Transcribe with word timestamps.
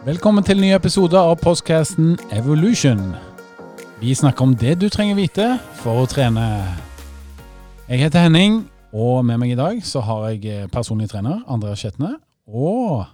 Velkommen 0.00 0.40
til 0.40 0.56
nye 0.56 0.70
ny 0.70 0.72
episode 0.72 1.12
av 1.20 1.34
postcasten 1.42 2.14
Evolution. 2.32 3.10
Vi 4.00 4.14
snakker 4.16 4.46
om 4.46 4.54
det 4.56 4.78
du 4.80 4.86
trenger 4.88 5.18
vite 5.18 5.48
for 5.76 6.00
å 6.00 6.06
trene. 6.08 6.40
Jeg 7.84 8.00
heter 8.06 8.24
Henning, 8.24 8.62
og 8.96 9.18
med 9.28 9.42
meg 9.42 9.52
i 9.52 9.58
dag 9.58 9.82
så 9.84 10.00
har 10.06 10.30
jeg 10.30 10.70
personlig 10.72 11.10
trener 11.10 11.42
Andreas 11.44 11.82
Skjetne 11.82 12.14
og 12.48 13.10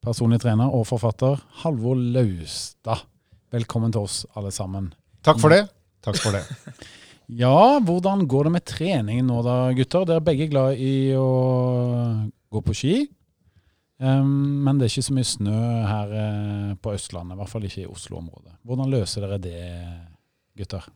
personlig 0.00 0.40
trener 0.40 0.72
og 0.72 0.86
forfatter 0.88 1.42
Halvor 1.60 2.00
Laustad. 2.00 3.04
Velkommen 3.52 3.92
til 3.92 4.08
oss 4.08 4.22
alle 4.32 4.48
sammen. 4.48 4.88
Takk 5.20 5.44
for 5.44 5.52
det. 5.52 5.66
Takk 6.00 6.22
for 6.24 6.38
det. 6.38 6.46
Ja, 7.28 7.76
hvordan 7.84 8.22
går 8.24 8.46
det 8.46 8.50
med 8.54 8.64
treningen 8.64 9.26
nå 9.28 9.42
da, 9.44 9.66
gutter? 9.76 10.06
Dere 10.08 10.22
er 10.22 10.24
begge 10.24 10.46
glad 10.48 10.78
i 10.80 11.12
å 11.12 11.26
gå 12.48 12.62
på 12.64 12.72
ski. 12.72 12.94
Men 13.98 14.78
det 14.78 14.86
er 14.86 14.92
ikke 14.92 15.08
så 15.08 15.14
mye 15.16 15.26
snø 15.26 15.62
her 15.88 16.12
uh, 16.14 16.74
på 16.78 16.92
Østlandet, 16.94 17.34
i 17.34 17.40
hvert 17.40 17.50
fall 17.50 17.64
ikke 17.66 17.82
i 17.82 17.90
Oslo-området. 17.90 18.52
Hvordan 18.62 18.92
løser 18.92 19.24
dere 19.26 19.40
det, 19.42 19.62
gutter? 20.58 20.86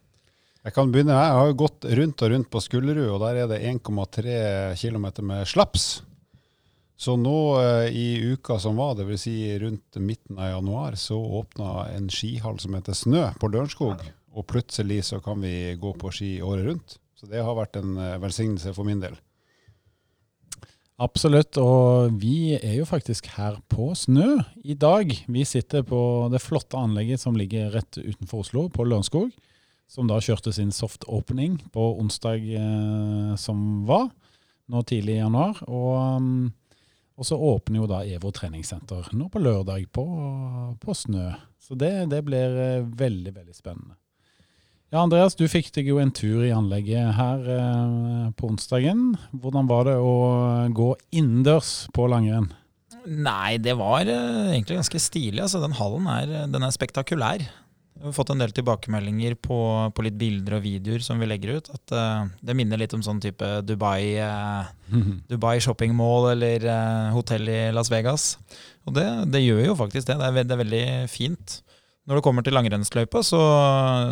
Jeg 0.62 0.77
kan 0.77 0.93
begynne. 0.95 1.16
Jeg 1.19 1.34
har 1.41 1.57
gått 1.59 1.87
rundt 1.98 2.23
og 2.23 2.30
rundt 2.30 2.51
på 2.52 2.62
Skullerud, 2.62 3.09
og 3.10 3.19
der 3.24 3.41
er 3.43 3.51
det 3.51 3.59
1,3 3.66 4.37
km 4.79 5.09
med 5.27 5.51
slaps. 5.51 5.88
Så 7.02 7.16
nå 7.19 7.38
uh, 7.59 7.88
i 7.91 8.23
uka 8.37 8.60
som 8.62 8.79
var, 8.79 8.95
dvs. 8.95 9.24
Si 9.24 9.34
rundt 9.59 9.98
midten 9.98 10.38
av 10.38 10.52
januar, 10.52 10.95
så 10.95 11.19
åpna 11.19 11.88
en 11.96 12.07
skihall 12.12 12.62
som 12.62 12.79
heter 12.79 12.95
Snø 12.95 13.24
på 13.43 13.51
Lørenskog. 13.51 14.05
Og 14.32 14.46
plutselig 14.46 15.02
så 15.10 15.19
kan 15.21 15.43
vi 15.43 15.74
gå 15.80 15.91
på 15.98 16.15
ski 16.15 16.37
året 16.46 16.69
rundt. 16.71 16.96
Så 17.19 17.27
det 17.27 17.43
har 17.43 17.59
vært 17.59 17.82
en 17.82 17.98
uh, 17.98 18.21
velsignelse 18.23 18.71
for 18.79 18.87
min 18.87 19.02
del. 19.02 19.19
Absolutt, 21.02 21.56
og 21.59 22.15
vi 22.23 22.55
er 22.55 22.77
jo 22.77 22.84
faktisk 22.87 23.27
her 23.34 23.56
på 23.73 23.88
Snø 23.98 24.37
i 24.62 24.77
dag. 24.79 25.10
Vi 25.10 25.43
sitter 25.49 25.82
på 25.87 25.99
det 26.30 26.38
flotte 26.45 26.79
anlegget 26.79 27.23
som 27.24 27.35
ligger 27.38 27.73
rett 27.74 27.99
utenfor 27.99 28.45
Oslo, 28.45 28.68
på 28.71 28.87
Lørenskog. 28.87 29.32
Som 29.91 30.07
da 30.09 30.21
kjørte 30.23 30.52
sin 30.54 30.71
soft 30.73 31.02
opening 31.10 31.59
på 31.74 31.88
onsdag 32.01 32.46
eh, 32.54 33.32
som 33.37 33.82
var, 33.88 34.13
nå 34.71 34.85
tidlig 34.88 35.18
i 35.18 35.21
januar. 35.24 35.59
Og, 35.66 35.91
um, 36.23 36.30
og, 37.19 37.26
så 37.26 37.37
åpner 37.51 37.82
jo 37.82 37.91
da 37.91 38.04
EVO 38.07 38.30
treningssenter 38.32 39.10
nå 39.19 39.26
på 39.32 39.43
lørdag 39.43 39.91
på, 39.93 40.07
på 40.80 40.96
Snø. 40.96 41.32
Så 41.60 41.74
det, 41.79 41.93
det 42.15 42.23
blir 42.29 42.57
eh, 42.63 42.87
veldig, 42.87 43.35
veldig 43.43 43.59
spennende. 43.59 43.98
Ja, 44.93 45.01
Andreas, 45.07 45.32
du 45.32 45.46
fikk 45.48 45.71
deg 45.73 45.87
jo 45.88 45.96
en 46.02 46.10
tur 46.12 46.43
i 46.45 46.51
anlegget 46.52 47.15
her 47.16 47.46
eh, 47.48 48.26
på 48.37 48.51
onsdagen. 48.51 49.15
Hvordan 49.32 49.71
var 49.71 49.87
det 49.88 49.95
å 49.96 50.16
gå 50.68 50.88
innendørs 51.16 51.87
på 51.96 52.10
langrenn? 52.12 52.51
Nei, 53.09 53.57
det 53.57 53.73
var 53.80 54.04
eh, 54.04 54.51
egentlig 54.52 54.82
ganske 54.82 55.01
stilig. 55.01 55.40
Altså, 55.40 55.63
den 55.65 55.79
hallen 55.79 56.10
er, 56.13 56.35
den 56.52 56.68
er 56.68 56.76
spektakulær. 56.76 57.46
Vi 58.02 58.04
har 58.04 58.15
fått 58.18 58.35
en 58.35 58.45
del 58.45 58.52
tilbakemeldinger 58.52 59.38
på, 59.40 59.63
på, 59.96 60.04
litt 60.04 60.20
bilder 60.20 60.59
og 60.59 60.65
videoer 60.66 61.01
som 61.09 61.24
vi 61.24 61.30
legger 61.30 61.57
ut. 61.57 61.73
At 61.73 61.96
eh, 61.96 62.29
det 62.45 62.60
minner 62.60 62.85
litt 62.85 62.93
om 62.93 63.01
sånn 63.07 63.24
type 63.24 63.48
Dubai, 63.65 64.20
uh, 64.20 64.69
Dubai 65.32 65.56
shopping 65.65 65.97
mall 65.97 66.34
eller 66.34 66.69
uh, 66.69 67.10
hotell 67.16 67.48
i 67.48 67.62
Las 67.72 67.88
Vegas. 67.88 68.34
Og 68.84 69.00
det, 69.00 69.09
det, 69.32 69.41
gjør 69.41 69.70
jo 69.70 69.82
faktisk 69.87 70.12
det. 70.12 70.20
Det 70.20 70.28
er, 70.28 70.43
det 70.44 70.59
er 70.59 70.66
veldig 70.66 70.87
fint. 71.09 71.62
Når 72.03 72.19
det 72.19 72.25
kommer 72.26 72.42
til 72.42 72.56
langrennsløypa, 72.56 73.20
så, 73.22 73.41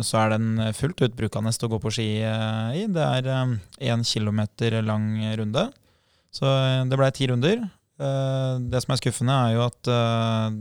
så, 0.07 0.19
er 0.21 0.37
den 0.37 0.61
fullt 0.77 1.01
ut 1.03 1.15
brukende 1.17 1.51
å 1.51 1.69
gå 1.73 1.79
på 1.83 1.91
ski 1.91 2.07
eh, 2.23 2.75
i. 2.79 2.85
Det 2.87 3.03
er 3.03 3.27
én 3.27 3.57
eh, 3.81 4.05
kilometer 4.07 4.77
lang 4.85 5.09
runde. 5.39 5.65
Så 6.31 6.47
eh, 6.47 6.83
det 6.87 6.99
ble 6.99 7.09
ti 7.15 7.27
runder. 7.31 7.65
Det 8.01 8.79
som 8.81 8.93
er 8.95 8.97
skuffende, 8.97 9.33
er 9.35 9.51
jo 9.53 9.65
at 9.67 9.89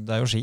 det 0.04 0.12
er 0.12 0.18
jo 0.20 0.26
ski. 0.28 0.42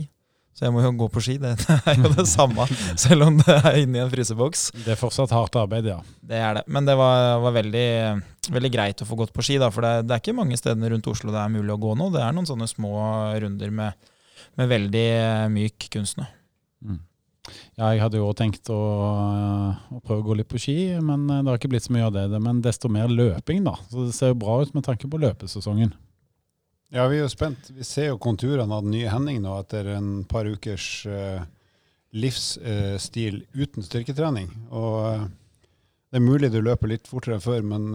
Så 0.58 0.66
jeg 0.66 0.74
må 0.74 0.82
jo 0.82 0.90
gå 0.98 1.10
på 1.14 1.22
ski. 1.22 1.36
Det 1.38 1.52
er 1.92 2.00
jo 2.00 2.10
det 2.16 2.26
samme, 2.32 2.66
selv 3.04 3.28
om 3.28 3.36
det 3.44 3.58
er 3.60 3.82
inni 3.84 4.02
en 4.02 4.10
fryseboks. 4.10 4.72
Det 4.80 4.96
er 4.96 4.98
fortsatt 4.98 5.36
hardt 5.36 5.60
arbeid, 5.60 5.92
ja. 5.92 6.00
Det 6.26 6.40
er 6.40 6.58
det. 6.58 6.64
Men 6.72 6.88
det 6.88 6.96
var, 6.98 7.36
var 7.44 7.54
veldig, 7.60 7.92
veldig, 8.56 8.72
greit 8.74 9.04
å 9.04 9.10
få 9.12 9.20
gått 9.20 9.36
på 9.36 9.46
ski, 9.46 9.60
da. 9.62 9.70
For 9.76 9.86
det, 9.86 10.08
det, 10.08 10.16
er 10.16 10.24
ikke 10.24 10.40
mange 10.40 10.58
stedene 10.58 10.90
rundt 10.96 11.12
Oslo 11.12 11.36
det 11.36 11.44
er 11.44 11.54
mulig 11.54 11.76
å 11.76 11.82
gå 11.84 11.94
nå. 12.00 12.10
Det 12.16 12.24
er 12.24 12.34
noen 12.34 12.50
sånne 12.50 12.72
små 12.72 12.96
runder 13.44 13.76
med, 13.84 14.10
med 14.58 14.74
veldig 14.74 15.08
myk 15.54 15.92
kunstnø. 15.94 16.32
Mm. 16.84 17.00
Ja, 17.78 17.92
jeg 17.94 18.02
hadde 18.02 18.20
jo 18.20 18.28
tenkt 18.36 18.70
å, 18.74 18.78
å, 18.78 20.00
prøve 20.04 20.20
å 20.20 20.26
gå 20.26 20.38
litt 20.40 20.50
på 20.52 20.60
ski, 20.62 20.78
men 21.04 21.28
eh, 21.30 21.44
det 21.44 21.52
har 21.52 21.60
ikke 21.60 21.72
blitt 21.72 21.88
så 21.88 21.96
mye 21.96 22.10
av 22.10 22.16
det. 22.16 22.28
Men 22.44 22.62
desto 22.66 22.92
mer 22.92 23.12
løping, 23.12 23.64
da. 23.68 23.78
Så 23.92 24.08
det 24.10 24.16
ser 24.18 24.34
jo 24.34 24.42
bra 24.44 24.60
ut 24.64 24.74
med 24.76 24.86
tanke 24.88 25.10
på 25.10 25.22
løpesesongen. 25.22 25.94
Ja, 26.94 27.08
vi 27.12 27.20
er 27.20 27.26
jo 27.26 27.32
spent. 27.32 27.72
Vi 27.76 27.84
ser 27.88 28.12
jo 28.14 28.22
konturene 28.24 28.72
av 28.72 28.86
den 28.86 28.94
nye 28.96 29.12
Henning 29.12 29.42
nå 29.44 29.58
etter 29.60 29.90
en 29.98 30.22
par 30.30 30.48
ukers 30.48 30.88
uh, 31.12 31.42
livsstil 32.16 33.42
uh, 33.42 33.58
uten 33.60 33.84
styrketrening. 33.84 34.48
Og 34.72 34.96
uh, 35.04 35.26
det 36.08 36.22
er 36.22 36.24
mulig 36.24 36.52
du 36.54 36.62
løper 36.64 36.94
litt 36.94 37.10
fortere 37.12 37.36
enn 37.36 37.44
før, 37.44 37.66
men 37.68 37.90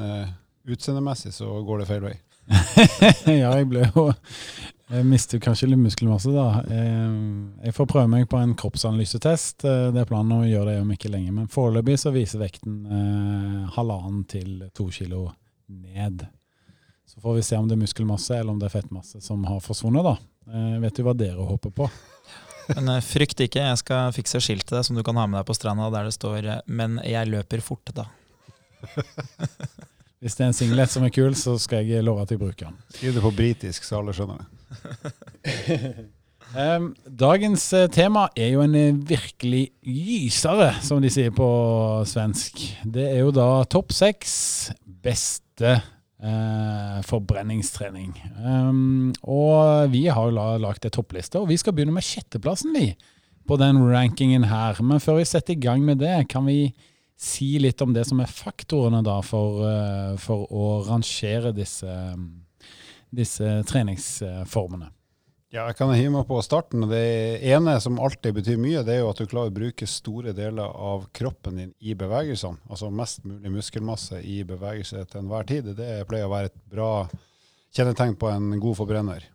utseendemessig 0.68 1.32
så 1.32 1.48
går 1.64 1.80
det 1.80 1.86
feil 1.88 2.04
vei. 2.04 2.12
ja, 3.40 3.54
jeg 3.56 3.70
ble 3.70 3.86
jo 3.86 4.10
jeg 4.92 5.06
mister 5.08 5.40
kanskje 5.40 5.70
litt 5.70 5.80
muskelmasse, 5.80 6.30
da. 6.34 6.62
Eh, 6.68 7.12
jeg 7.68 7.76
får 7.76 7.88
prøve 7.88 8.10
meg 8.12 8.26
på 8.28 8.36
en 8.36 8.52
kroppsanalysetest. 8.58 9.64
Eh, 9.64 9.88
det 9.94 10.02
er 10.02 10.08
planen 10.10 10.34
å 10.36 10.44
gjøre 10.44 10.74
det 10.74 10.82
om 10.82 10.92
ikke 10.92 11.10
lenge. 11.12 11.32
Men 11.32 11.48
foreløpig 11.52 11.96
så 12.02 12.12
viser 12.12 12.42
vekten 12.42 12.82
eh, 12.84 13.72
halvannen 13.76 14.26
til 14.28 14.66
to 14.76 14.90
kilo 14.92 15.30
ned. 15.72 16.26
Så 17.08 17.24
får 17.24 17.38
vi 17.38 17.44
se 17.46 17.56
om 17.60 17.68
det 17.68 17.78
er 17.78 17.82
muskelmasse 17.82 18.36
eller 18.36 18.52
om 18.52 18.60
det 18.60 18.68
er 18.68 18.76
fettmasse 18.76 19.20
som 19.24 19.44
har 19.48 19.60
forsvunnet, 19.64 20.04
da. 20.06 20.16
vet 20.80 20.96
du 20.96 21.02
hva 21.04 21.12
dere 21.16 21.44
håper 21.44 21.72
på? 21.76 21.88
Men 22.72 22.94
frykt 23.04 23.42
ikke, 23.44 23.64
jeg 23.66 23.80
skal 23.80 24.14
fikse 24.16 24.40
skiltet 24.40 24.86
som 24.86 24.96
du 24.96 25.02
kan 25.04 25.18
ha 25.18 25.26
med 25.28 25.40
deg 25.40 25.48
på 25.48 25.56
stranda 25.56 25.90
der 25.92 26.08
det 26.08 26.14
står 26.14 26.62
'Men 26.66 27.00
jeg 27.04 27.28
løper 27.28 27.60
fort', 27.60 27.92
da. 27.92 28.06
Hvis 30.22 30.36
det 30.38 30.44
er 30.44 30.48
en 30.52 30.56
singlet 30.56 30.90
som 30.90 31.04
er 31.04 31.10
kul, 31.10 31.34
så 31.34 31.58
skal 31.58 31.84
jeg 31.84 32.04
love 32.04 32.22
at 32.22 32.30
jeg 32.30 32.38
bruker 32.38 32.70
den. 32.70 32.76
Skriv 32.88 33.14
det 33.14 33.22
på 33.22 33.36
britisk, 33.36 33.84
så 33.84 33.98
alle 33.98 34.14
skjønner 34.14 34.38
det. 34.38 34.61
Um, 36.56 36.90
dagens 37.06 37.64
eh, 37.76 37.88
tema 37.92 38.26
er 38.36 38.52
jo 38.54 38.62
en 38.64 38.76
eh, 38.78 39.00
virkelig 39.08 39.64
gysere, 39.84 40.72
som 40.84 41.02
de 41.02 41.10
sier 41.12 41.32
på 41.34 41.48
svensk. 42.08 42.62
Det 42.84 43.08
er 43.10 43.22
jo 43.22 43.32
da 43.34 43.48
topp 43.70 43.94
seks 43.96 44.34
beste 45.02 45.76
uh, 46.22 47.00
forbrenningstrening. 47.08 48.14
Um, 48.38 49.10
og 49.22 49.90
vi 49.94 50.06
har 50.12 50.30
lagd 50.32 50.86
en 50.86 50.94
toppliste, 50.94 51.40
og 51.40 51.50
vi 51.50 51.58
skal 51.60 51.74
begynne 51.76 51.96
med 51.96 52.06
sjetteplassen, 52.06 52.74
vi. 52.76 52.92
På 53.48 53.58
den 53.58 53.80
rankingen 53.90 54.46
her. 54.46 54.78
Men 54.86 55.02
før 55.02 55.18
vi 55.18 55.26
setter 55.26 55.56
i 55.56 55.62
gang 55.62 55.82
med 55.82 55.98
det, 55.98 56.28
kan 56.30 56.46
vi 56.46 56.70
si 57.22 57.54
litt 57.62 57.80
om 57.84 57.92
det 57.94 58.04
som 58.08 58.20
er 58.22 58.30
faktorene 58.30 59.02
da 59.06 59.20
for, 59.24 59.62
eh, 59.68 60.14
for 60.20 60.46
å 60.50 60.82
rangere 60.88 61.52
disse, 61.54 61.88
disse 63.12 63.60
treningsformene? 63.68 64.90
Ja, 65.52 65.66
jeg 65.68 65.76
kan 65.76 65.90
hive 65.92 66.14
meg 66.14 66.24
på 66.30 66.38
starten. 66.40 66.86
Det 66.88 67.42
ene 67.44 67.74
som 67.84 67.98
alltid 68.00 68.38
betyr 68.38 68.60
mye, 68.60 68.80
det 68.86 68.94
er 68.94 69.02
jo 69.02 69.10
at 69.10 69.18
du 69.20 69.28
klarer 69.28 69.52
å 69.52 69.56
bruke 69.58 69.88
store 69.88 70.32
deler 70.32 70.64
av 70.64 71.04
kroppen 71.12 71.60
din 71.60 71.74
i 71.84 71.92
bevegelsene. 71.98 72.56
Altså 72.72 72.88
mest 72.88 73.20
mulig 73.28 73.52
muskelmasse 73.58 74.22
i 74.24 74.38
bevegelse 74.48 75.04
til 75.10 75.20
enhver 75.20 75.44
tid. 75.50 75.68
Det 75.76 76.06
pleier 76.08 76.24
å 76.24 76.32
være 76.32 76.48
et 76.48 76.56
bra 76.72 76.88
kjennetegn 77.76 78.16
på 78.16 78.32
en 78.32 78.48
god 78.64 78.80
forbrenner. 78.80 79.28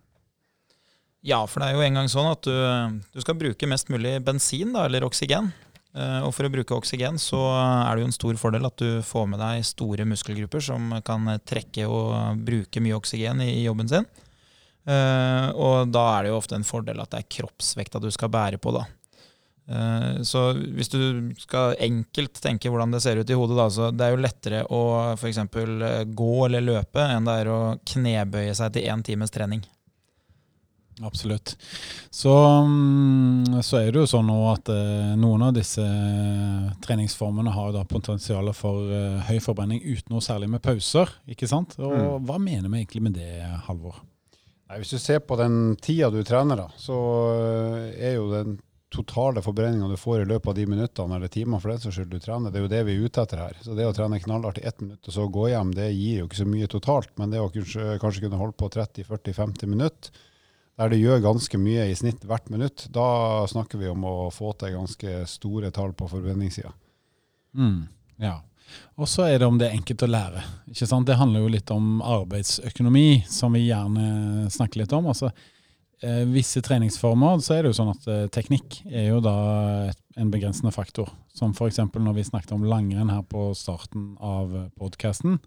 Ja, 1.28 1.44
for 1.46 1.62
det 1.62 1.70
er 1.70 1.78
jo 1.78 1.86
en 1.86 2.02
gang 2.02 2.10
sånn 2.10 2.32
at 2.32 2.50
du, 2.50 3.00
du 3.14 3.22
skal 3.22 3.38
bruke 3.38 3.70
mest 3.70 3.94
mulig 3.94 4.18
bensin, 4.26 4.74
da, 4.74 4.88
eller 4.90 5.06
oksygen. 5.06 5.52
Eh, 5.96 6.22
og 6.26 6.34
for 6.36 6.48
å 6.48 6.52
bruke 6.54 6.76
oksygen 6.76 7.18
så 7.22 7.40
er 7.56 7.96
det 7.96 8.04
jo 8.04 8.10
en 8.10 8.18
stor 8.18 8.40
fordel 8.40 8.68
at 8.68 8.82
du 8.82 9.02
får 9.06 9.28
med 9.32 9.42
deg 9.42 9.66
store 9.66 10.08
muskelgrupper 10.10 10.64
som 10.64 10.92
kan 11.08 11.30
trekke 11.48 11.88
og 11.90 12.44
bruke 12.48 12.84
mye 12.84 12.98
oksygen 12.98 13.44
i 13.46 13.64
jobben 13.64 13.90
sin. 13.92 14.08
Eh, 14.88 15.48
og 15.56 15.90
da 15.92 16.06
er 16.14 16.26
det 16.26 16.34
jo 16.34 16.40
ofte 16.40 16.56
en 16.60 16.68
fordel 16.68 17.02
at 17.04 17.12
det 17.14 17.24
er 17.24 17.34
kroppsvekta 17.40 18.02
du 18.04 18.12
skal 18.14 18.32
bære 18.34 18.62
på, 18.62 18.76
da. 18.76 18.86
Eh, 19.68 20.22
så 20.28 20.50
hvis 20.56 20.92
du 20.94 21.00
skal 21.42 21.76
enkelt 21.84 22.40
tenke 22.44 22.72
hvordan 22.72 22.94
det 22.96 23.02
ser 23.04 23.20
ut 23.20 23.32
i 23.32 23.38
hodet, 23.38 23.58
da, 23.60 23.68
så 23.72 23.90
det 23.92 24.06
er 24.06 24.14
jo 24.16 24.22
lettere 24.24 24.62
å 24.72 24.84
f.eks. 25.18 25.42
gå 26.16 26.36
eller 26.48 26.64
løpe 26.64 27.04
enn 27.04 27.28
det 27.28 27.42
er 27.42 27.52
å 27.52 27.60
knebøye 27.96 28.56
seg 28.56 28.78
til 28.78 28.88
én 28.92 29.04
times 29.08 29.34
trening. 29.34 29.66
Absolutt. 31.02 31.58
Så, 32.10 32.34
mm, 32.66 33.62
så, 33.62 33.78
er 33.78 33.92
det 33.92 34.02
jo 34.02 34.10
sånn 34.10 34.30
nå 34.30 34.38
at 34.50 34.70
eh, 34.74 35.14
noen 35.20 35.46
av 35.50 35.54
disse 35.54 35.84
eh, 35.84 36.70
treningsformene 36.84 37.54
har 37.54 37.74
da 37.76 37.84
potensial 37.86 38.50
for 38.58 38.90
eh, 38.90 39.20
høy 39.30 39.38
forbrenning 39.44 39.84
uten 39.86 40.16
noe 40.16 40.26
særlig 40.26 40.50
med 40.56 40.64
pauser. 40.66 41.12
ikke 41.30 41.50
sant? 41.50 41.78
Og 41.78 41.94
mm. 41.94 42.30
Hva 42.30 42.38
mener 42.42 42.72
vi 42.72 42.82
egentlig 42.82 43.04
med 43.06 43.18
det, 43.20 43.30
Halvor? 43.68 44.00
Nei, 44.68 44.82
hvis 44.82 44.96
du 44.96 45.00
ser 45.00 45.22
på 45.24 45.38
den 45.40 45.76
tida 45.80 46.10
du 46.12 46.24
trener, 46.28 46.66
da, 46.66 46.72
så 46.82 46.98
er 47.94 48.18
jo 48.18 48.32
den 48.34 48.58
totale 48.92 49.42
forbrenninga 49.44 49.88
du 49.92 50.00
får 50.00 50.24
i 50.24 50.28
løpet 50.28 50.50
av 50.50 50.56
de 50.58 50.66
minuttene 50.68 51.18
eller 51.18 51.32
timene 51.32 51.60
for 51.60 51.72
den 51.72 51.82
saks 51.84 51.98
skyld 52.00 52.12
du 52.12 52.22
trener, 52.24 52.52
det 52.52 52.60
er 52.60 52.66
jo 52.66 52.72
det 52.72 52.82
vi 52.88 52.96
er 52.96 53.06
ute 53.06 53.24
etter 53.24 53.42
her. 53.44 53.60
Så 53.64 53.76
det 53.78 53.86
å 53.88 53.94
trene 53.96 54.20
knallhardt 54.24 54.62
i 54.62 54.66
ett 54.68 54.82
minutt 54.82 55.08
og 55.08 55.16
så 55.16 55.28
gå 55.32 55.50
hjem, 55.52 55.74
det 55.76 55.92
gir 55.92 56.24
jo 56.24 56.30
ikke 56.30 56.40
så 56.42 56.48
mye 56.48 56.72
totalt, 56.72 57.14
men 57.20 57.32
det 57.32 57.44
å 57.44 57.52
kanskje, 57.54 58.00
kanskje 58.02 58.26
kunne 58.26 58.40
holde 58.42 58.58
på 58.60 58.72
30-40-50 58.74 59.72
minutter 59.72 60.26
der 60.78 60.92
du 60.94 60.98
gjør 61.00 61.24
ganske 61.24 61.58
mye 61.60 61.88
i 61.90 61.96
snitt 61.98 62.26
hvert 62.28 62.52
minutt, 62.54 62.86
da 62.94 63.48
snakker 63.50 63.82
vi 63.82 63.90
om 63.90 64.04
å 64.06 64.30
få 64.34 64.54
til 64.60 64.76
ganske 64.76 65.24
store 65.30 65.72
tall 65.74 65.96
på 65.98 66.10
forbrenningssida. 66.12 66.70
Mm, 67.58 67.88
ja. 68.22 68.38
Og 69.00 69.10
så 69.10 69.26
er 69.26 69.40
det 69.40 69.48
om 69.48 69.58
det 69.58 69.70
er 69.70 69.78
enkelt 69.78 70.04
å 70.06 70.10
lære. 70.12 70.44
Ikke 70.70 70.90
sant? 70.90 71.08
Det 71.08 71.18
handler 71.18 71.46
jo 71.46 71.52
litt 71.54 71.72
om 71.74 72.02
arbeidsøkonomi, 72.06 73.24
som 73.32 73.56
vi 73.56 73.66
gjerne 73.66 74.50
snakker 74.54 74.84
litt 74.84 74.94
om. 74.94 75.08
Altså, 75.10 75.32
eh, 76.04 76.26
visse 76.30 76.62
treningsformer 76.62 77.40
så 77.42 77.56
er 77.56 77.64
det 77.64 77.72
jo 77.72 77.80
sånn 77.80 77.94
at 77.96 78.10
eh, 78.12 78.26
teknikk 78.34 78.82
er 78.92 79.14
jo 79.14 79.22
da 79.24 79.38
en 80.18 80.34
begrensende 80.34 80.74
faktor. 80.76 81.10
Som 81.34 81.56
f.eks. 81.56 81.80
når 81.96 82.20
vi 82.20 82.28
snakket 82.28 82.54
om 82.54 82.68
langrenn 82.68 83.14
her 83.14 83.24
på 83.26 83.50
starten 83.58 84.12
av 84.22 84.54
podkasten 84.78 85.40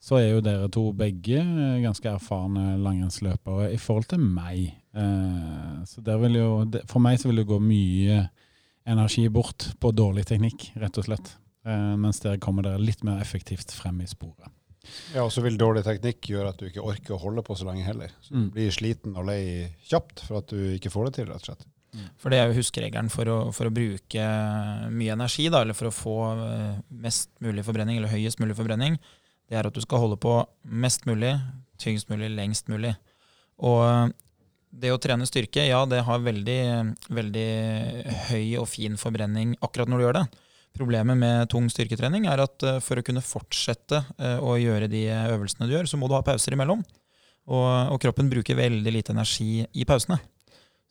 så 0.00 0.16
er 0.16 0.30
jo 0.30 0.44
dere 0.44 0.68
to 0.72 0.86
begge 0.96 1.42
eh, 1.42 1.80
ganske 1.84 2.08
erfarne 2.08 2.78
langrennsløpere 2.80 3.68
i 3.74 3.80
forhold 3.80 4.08
til 4.14 4.22
meg. 4.24 4.70
Eh, 4.96 5.74
så 5.86 6.00
jo, 6.32 6.46
for 6.88 7.04
meg 7.04 7.20
så 7.20 7.28
vil 7.28 7.42
det 7.42 7.50
gå 7.50 7.58
mye 7.60 8.22
energi 8.88 9.26
bort 9.28 9.68
på 9.78 9.92
dårlig 9.92 10.24
teknikk, 10.30 10.70
rett 10.80 10.96
og 10.96 11.06
slett. 11.06 11.34
Eh, 11.68 11.92
mens 12.00 12.22
dere 12.24 12.40
kommer 12.40 12.64
dere 12.64 12.80
litt 12.80 13.04
mer 13.04 13.20
effektivt 13.20 13.76
frem 13.76 14.00
i 14.00 14.08
sporet. 14.08 14.48
Ja, 15.12 15.26
og 15.26 15.34
så 15.34 15.44
vil 15.44 15.60
dårlig 15.60 15.84
teknikk 15.84 16.30
gjøre 16.32 16.54
at 16.54 16.62
du 16.62 16.70
ikke 16.70 16.86
orker 16.88 17.18
å 17.18 17.20
holde 17.20 17.44
på 17.44 17.54
så 17.60 17.68
lenge 17.68 17.84
heller. 17.84 18.16
Så 18.24 18.32
du 18.32 18.40
mm. 18.46 18.48
blir 18.56 18.72
sliten 18.72 19.20
og 19.20 19.28
lei 19.28 19.42
kjapt 19.90 20.24
for 20.24 20.40
at 20.40 20.48
du 20.48 20.72
ikke 20.78 20.90
får 20.94 21.10
det 21.10 21.18
til, 21.18 21.28
rett 21.28 21.44
og 21.44 21.52
slett. 21.52 21.68
Mm. 21.90 22.08
For 22.22 22.32
det 22.32 22.40
er 22.40 22.48
jo 22.48 22.56
huskeregelen 22.62 23.12
for 23.12 23.28
å, 23.28 23.38
for 23.52 23.68
å 23.68 23.74
bruke 23.74 24.26
mye 24.96 25.12
energi, 25.12 25.50
da, 25.52 25.60
eller 25.60 25.76
for 25.76 25.90
å 25.90 25.94
få 25.94 26.18
mest 27.04 27.34
mulig 27.44 27.66
forbrenning, 27.68 28.00
eller 28.00 28.14
høyest 28.14 28.40
mulig 28.40 28.56
forbrenning 28.56 28.96
det 29.50 29.58
er 29.58 29.66
at 29.66 29.74
du 29.74 29.82
skal 29.82 30.04
holde 30.04 30.18
på 30.20 30.38
mest 30.62 31.06
mulig, 31.10 31.34
tyngst 31.82 32.10
mulig, 32.12 32.30
lengst 32.32 32.70
mulig. 32.70 32.94
Og 33.58 34.12
det 34.70 34.92
å 34.94 35.00
trene 35.02 35.26
styrke, 35.26 35.64
ja, 35.66 35.82
det 35.90 36.04
har 36.06 36.22
veldig, 36.22 36.60
veldig 37.10 37.50
høy 38.28 38.44
og 38.62 38.68
fin 38.70 38.94
forbrenning 39.00 39.56
akkurat 39.58 39.90
når 39.90 39.98
du 39.98 40.06
gjør 40.06 40.18
det. 40.20 40.24
Problemet 40.78 41.18
med 41.18 41.48
tung 41.50 41.66
styrketrening 41.66 42.28
er 42.30 42.44
at 42.44 42.62
eh, 42.62 42.78
for 42.84 43.00
å 43.00 43.02
kunne 43.02 43.24
fortsette 43.24 44.04
eh, 44.22 44.38
å 44.38 44.54
gjøre 44.54 44.86
de 44.90 45.08
øvelsene 45.10 45.66
du 45.66 45.74
gjør, 45.74 45.88
så 45.90 45.98
må 45.98 46.06
du 46.06 46.14
ha 46.14 46.22
pauser 46.22 46.54
imellom. 46.54 46.84
Og, 47.50 47.70
og 47.90 47.98
kroppen 48.02 48.30
bruker 48.30 48.54
veldig 48.54 48.92
lite 48.94 49.10
energi 49.16 49.64
i 49.74 49.86
pausene. 49.88 50.20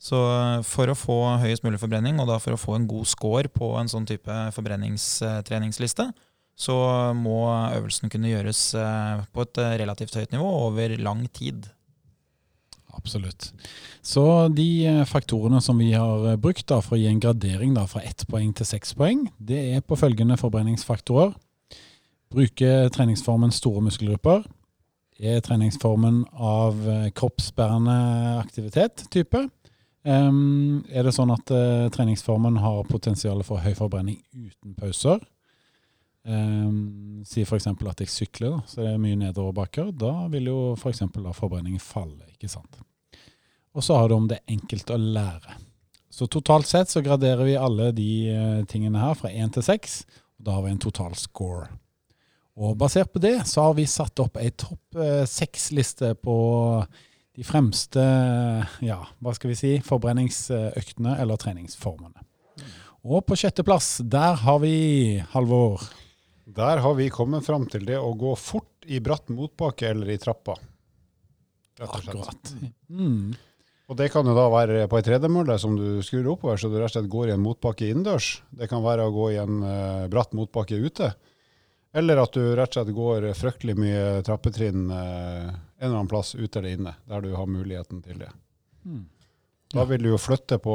Så 0.00 0.18
for 0.64 0.88
å 0.88 0.96
få 0.96 1.16
høyest 1.40 1.64
mulig 1.64 1.80
forbrenning, 1.80 2.20
og 2.20 2.28
da 2.28 2.38
for 2.40 2.56
å 2.56 2.60
få 2.60 2.76
en 2.76 2.86
god 2.88 3.08
score 3.08 3.48
på 3.52 3.72
en 3.80 3.88
sånn 3.88 4.08
type 4.08 4.36
forbrenningstreningsliste, 4.56 6.06
så 6.60 6.76
må 7.16 7.40
øvelsen 7.72 8.10
kunne 8.12 8.30
gjøres 8.30 8.62
eh, 8.76 9.20
på 9.32 9.44
et 9.46 9.60
eh, 9.62 9.76
relativt 9.80 10.16
høyt 10.18 10.34
nivå 10.34 10.48
over 10.66 10.96
lang 11.00 11.24
tid. 11.32 11.70
Absolutt. 12.92 13.52
Så 14.04 14.24
de 14.52 14.68
eh, 14.90 15.04
faktorene 15.08 15.62
som 15.64 15.80
vi 15.80 15.92
har 15.94 16.36
brukt 16.42 16.66
da, 16.68 16.82
for 16.84 16.98
å 16.98 17.00
gi 17.00 17.08
en 17.08 17.22
gradering 17.22 17.72
da, 17.78 17.86
fra 17.88 18.04
ett 18.04 18.26
poeng 18.28 18.52
til 18.56 18.68
seks 18.68 18.92
poeng, 18.98 19.24
det 19.38 19.62
er 19.76 19.86
på 19.86 19.96
følgende 19.96 20.36
forbrenningsfaktorer. 20.40 21.32
Bruke 22.30 22.74
treningsformen 22.92 23.54
store 23.54 23.82
muskelgrupper. 23.88 24.44
Er 25.20 25.40
treningsformen 25.44 26.22
av 26.32 26.76
kroppsbærende 27.16 27.96
aktivitet 28.38 29.02
type? 29.12 29.42
Um, 30.00 30.80
er 30.88 31.04
det 31.04 31.12
sånn 31.12 31.32
at 31.34 31.50
uh, 31.52 31.90
treningsformen 31.92 32.56
har 32.62 32.86
potensial 32.88 33.42
for 33.44 33.60
høy 33.60 33.74
forbrenning 33.76 34.16
uten 34.32 34.72
pauser? 34.78 35.18
Um, 36.28 37.22
si 37.24 37.42
f.eks. 37.46 37.66
at 37.66 38.02
jeg 38.04 38.12
sykler, 38.12 38.58
da, 38.58 38.68
så 38.68 38.82
det 38.82 38.92
er 38.92 39.00
mye 39.00 39.18
nedoverbakker. 39.20 39.90
Da 39.96 40.12
vil 40.32 40.50
jo 40.50 40.58
f.eks. 40.76 41.02
For 41.14 41.36
forbrenningen 41.36 41.80
falle. 41.82 42.28
ikke 42.34 42.50
sant? 42.52 42.80
Og 43.74 43.84
så 43.86 43.96
har 43.96 44.08
du 44.10 44.16
om 44.18 44.28
det 44.28 44.40
er 44.40 44.56
enkelt 44.56 44.90
å 44.90 44.98
lære. 45.00 45.58
Så 46.10 46.26
totalt 46.26 46.66
sett 46.66 46.90
så 46.90 47.02
graderer 47.06 47.46
vi 47.46 47.54
alle 47.56 47.92
de 47.96 48.10
uh, 48.34 48.64
tingene 48.68 49.00
her 49.00 49.14
fra 49.18 49.30
én 49.30 49.52
til 49.54 49.64
seks. 49.64 50.02
Da 50.40 50.56
har 50.56 50.66
vi 50.66 50.74
en 50.74 50.82
total 50.82 51.14
score. 51.18 51.70
Og 52.60 52.74
basert 52.76 53.12
på 53.14 53.22
det 53.22 53.38
så 53.48 53.68
har 53.68 53.78
vi 53.78 53.86
satt 53.88 54.20
opp 54.20 54.36
ei 54.40 54.50
topp 54.50 54.98
uh, 54.98 55.22
seks-liste 55.28 56.12
på 56.20 56.36
de 57.38 57.46
fremste 57.46 58.02
ja, 58.84 58.98
hva 59.22 59.32
skal 59.36 59.52
vi 59.52 59.56
si, 59.56 59.70
forbrenningsøktene 59.86 61.14
eller 61.22 61.38
treningsformene. 61.40 62.26
Og 63.06 63.24
på 63.24 63.38
sjetteplass, 63.38 64.02
der 64.04 64.34
har 64.42 64.58
vi 64.60 65.22
Halvor. 65.32 65.80
Der 66.56 66.82
har 66.82 66.96
vi 66.98 67.10
kommet 67.14 67.46
fram 67.46 67.68
til 67.70 67.84
det 67.86 67.98
å 68.00 68.10
gå 68.18 68.34
fort 68.38 68.88
i 68.90 68.98
bratt 69.02 69.28
motbakke 69.30 69.92
eller 69.92 70.10
i 70.10 70.18
trappa. 70.18 70.56
Rett 71.80 72.10
og 72.12 72.24
slett. 72.24 72.52
Mm. 72.90 73.36
Og 73.90 73.96
det 73.98 74.10
kan 74.12 74.26
jo 74.26 74.36
da 74.36 74.44
være 74.52 74.84
på 74.90 74.98
ei 75.00 75.06
tredemølle 75.06 75.56
som 75.58 75.74
du 75.78 76.02
skrur 76.06 76.28
oppover, 76.34 76.58
så 76.60 76.70
du 76.70 76.76
rett 76.78 76.92
og 76.92 76.94
slett 76.94 77.10
går 77.10 77.30
i 77.30 77.34
en 77.34 77.42
motbakke 77.42 77.88
innendørs. 77.90 78.32
Det 78.54 78.68
kan 78.70 78.84
være 78.84 79.06
å 79.06 79.14
gå 79.14 79.30
i 79.34 79.38
en 79.42 79.62
uh, 79.64 80.08
bratt 80.10 80.34
motbakke 80.38 80.78
ute. 80.78 81.12
Eller 81.90 82.20
at 82.22 82.36
du 82.36 82.42
rett 82.54 82.70
og 82.70 82.78
slett 82.78 82.94
går 82.94 83.30
fryktelig 83.34 83.74
mye 83.78 84.04
trappetrinn 84.26 84.84
uh, 84.90 85.50
en 85.50 85.88
eller 85.88 85.96
annen 85.96 86.10
plass 86.10 86.36
ute 86.36 86.60
eller 86.60 86.76
inne, 86.76 86.94
der 87.10 87.24
du 87.24 87.32
har 87.34 87.50
muligheten 87.50 88.02
til 88.04 88.20
det. 88.22 88.30
Mm. 88.86 89.08
Da 89.70 89.84
vil 89.86 90.02
du 90.02 90.08
jo 90.10 90.18
flytte 90.18 90.58
på 90.58 90.74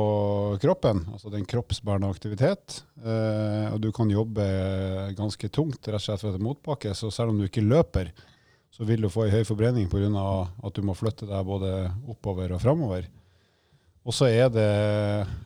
kroppen, 0.63 1.01
altså 1.11 1.27
den 1.33 1.43
kroppsbærende 1.49 2.07
aktivitet. 2.07 2.77
Eh, 3.03 3.73
og 3.73 3.81
du 3.83 3.89
kan 3.95 4.11
jobbe 4.11 4.45
ganske 5.17 5.49
tungt 5.51 5.89
rett 5.89 5.99
og 5.99 6.05
slett 6.05 6.23
et 6.29 6.45
motbakke. 6.45 6.93
Så 6.95 7.11
selv 7.11 7.33
om 7.33 7.41
du 7.41 7.43
ikke 7.49 7.65
løper, 7.65 8.13
så 8.71 8.87
vil 8.87 9.03
du 9.03 9.11
få 9.11 9.25
ei 9.25 9.33
høy 9.33 9.43
forbrenning 9.47 9.89
pga. 9.91 10.47
at 10.63 10.73
du 10.73 10.81
må 10.81 10.95
flytte 10.95 11.27
deg 11.27 11.43
både 11.43 11.91
oppover 12.07 12.55
og 12.55 12.61
framover. 12.63 13.09
Og 14.05 14.13
så 14.13 14.29
er 14.31 14.49
det 14.53 14.69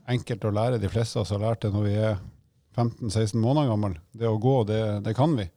enkelt 0.05 0.45
å 0.45 0.53
lære. 0.53 0.81
De 0.81 0.89
fleste 0.91 1.17
av 1.17 1.25
oss 1.25 1.33
har 1.33 1.41
lært 1.41 1.61
det 1.65 1.73
når 1.73 1.83
vi 1.87 1.95
er 1.95 2.19
15-16 2.77 3.33
måneder 3.39 3.71
gammel. 3.71 3.97
Det 4.13 4.29
å 4.29 4.37
gå, 4.37 4.63
det, 4.69 4.81
det 5.05 5.15
kan 5.17 5.33
vi. 5.33 5.49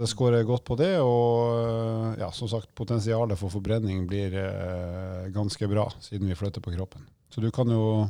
Det 0.00 0.08
skårer 0.10 0.44
godt 0.46 0.64
på 0.66 0.76
det. 0.78 0.94
Og 1.02 1.60
eh, 1.60 2.22
ja, 2.22 2.30
som 2.34 2.50
sagt, 2.50 2.72
potensialet 2.76 3.38
for 3.40 3.52
forbrenning 3.52 4.04
blir 4.08 4.34
eh, 4.40 5.28
ganske 5.34 5.68
bra, 5.70 5.88
siden 6.04 6.28
vi 6.30 6.38
flytter 6.38 6.64
på 6.64 6.74
kroppen. 6.74 7.06
Så 7.32 7.42
du 7.44 7.50
kan 7.54 7.70
jo 7.72 8.08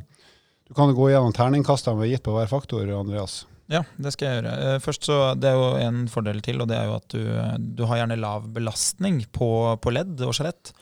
du 0.67 0.73
kan 0.75 0.91
gå 0.91 1.05
gjennom 1.09 1.31
terningkastene 1.31 1.95
vi 2.01 2.09
har 2.09 2.17
gitt 2.17 2.25
på 2.25 2.33
hver 2.35 2.49
faktor, 2.51 2.89
Andreas. 2.91 3.45
Ja, 3.71 3.85
det 3.99 4.11
skal 4.15 4.27
jeg 4.27 4.41
gjøre. 4.41 4.55
Eh, 4.65 4.81
først 4.83 5.07
så, 5.07 5.17
Det 5.39 5.49
er 5.49 5.55
jo 5.55 5.69
en 5.79 6.05
fordel 6.11 6.41
til, 6.43 6.59
og 6.63 6.67
det 6.71 6.75
er 6.75 6.89
jo 6.89 6.97
at 6.97 7.07
du, 7.15 7.23
du 7.79 7.85
har 7.87 8.01
gjerne 8.01 8.19
lav 8.19 8.47
belastning 8.55 9.23
på, 9.31 9.49
på 9.83 9.95
ledd 9.95 10.19
og 10.27 10.35
skjelett. 10.35 10.73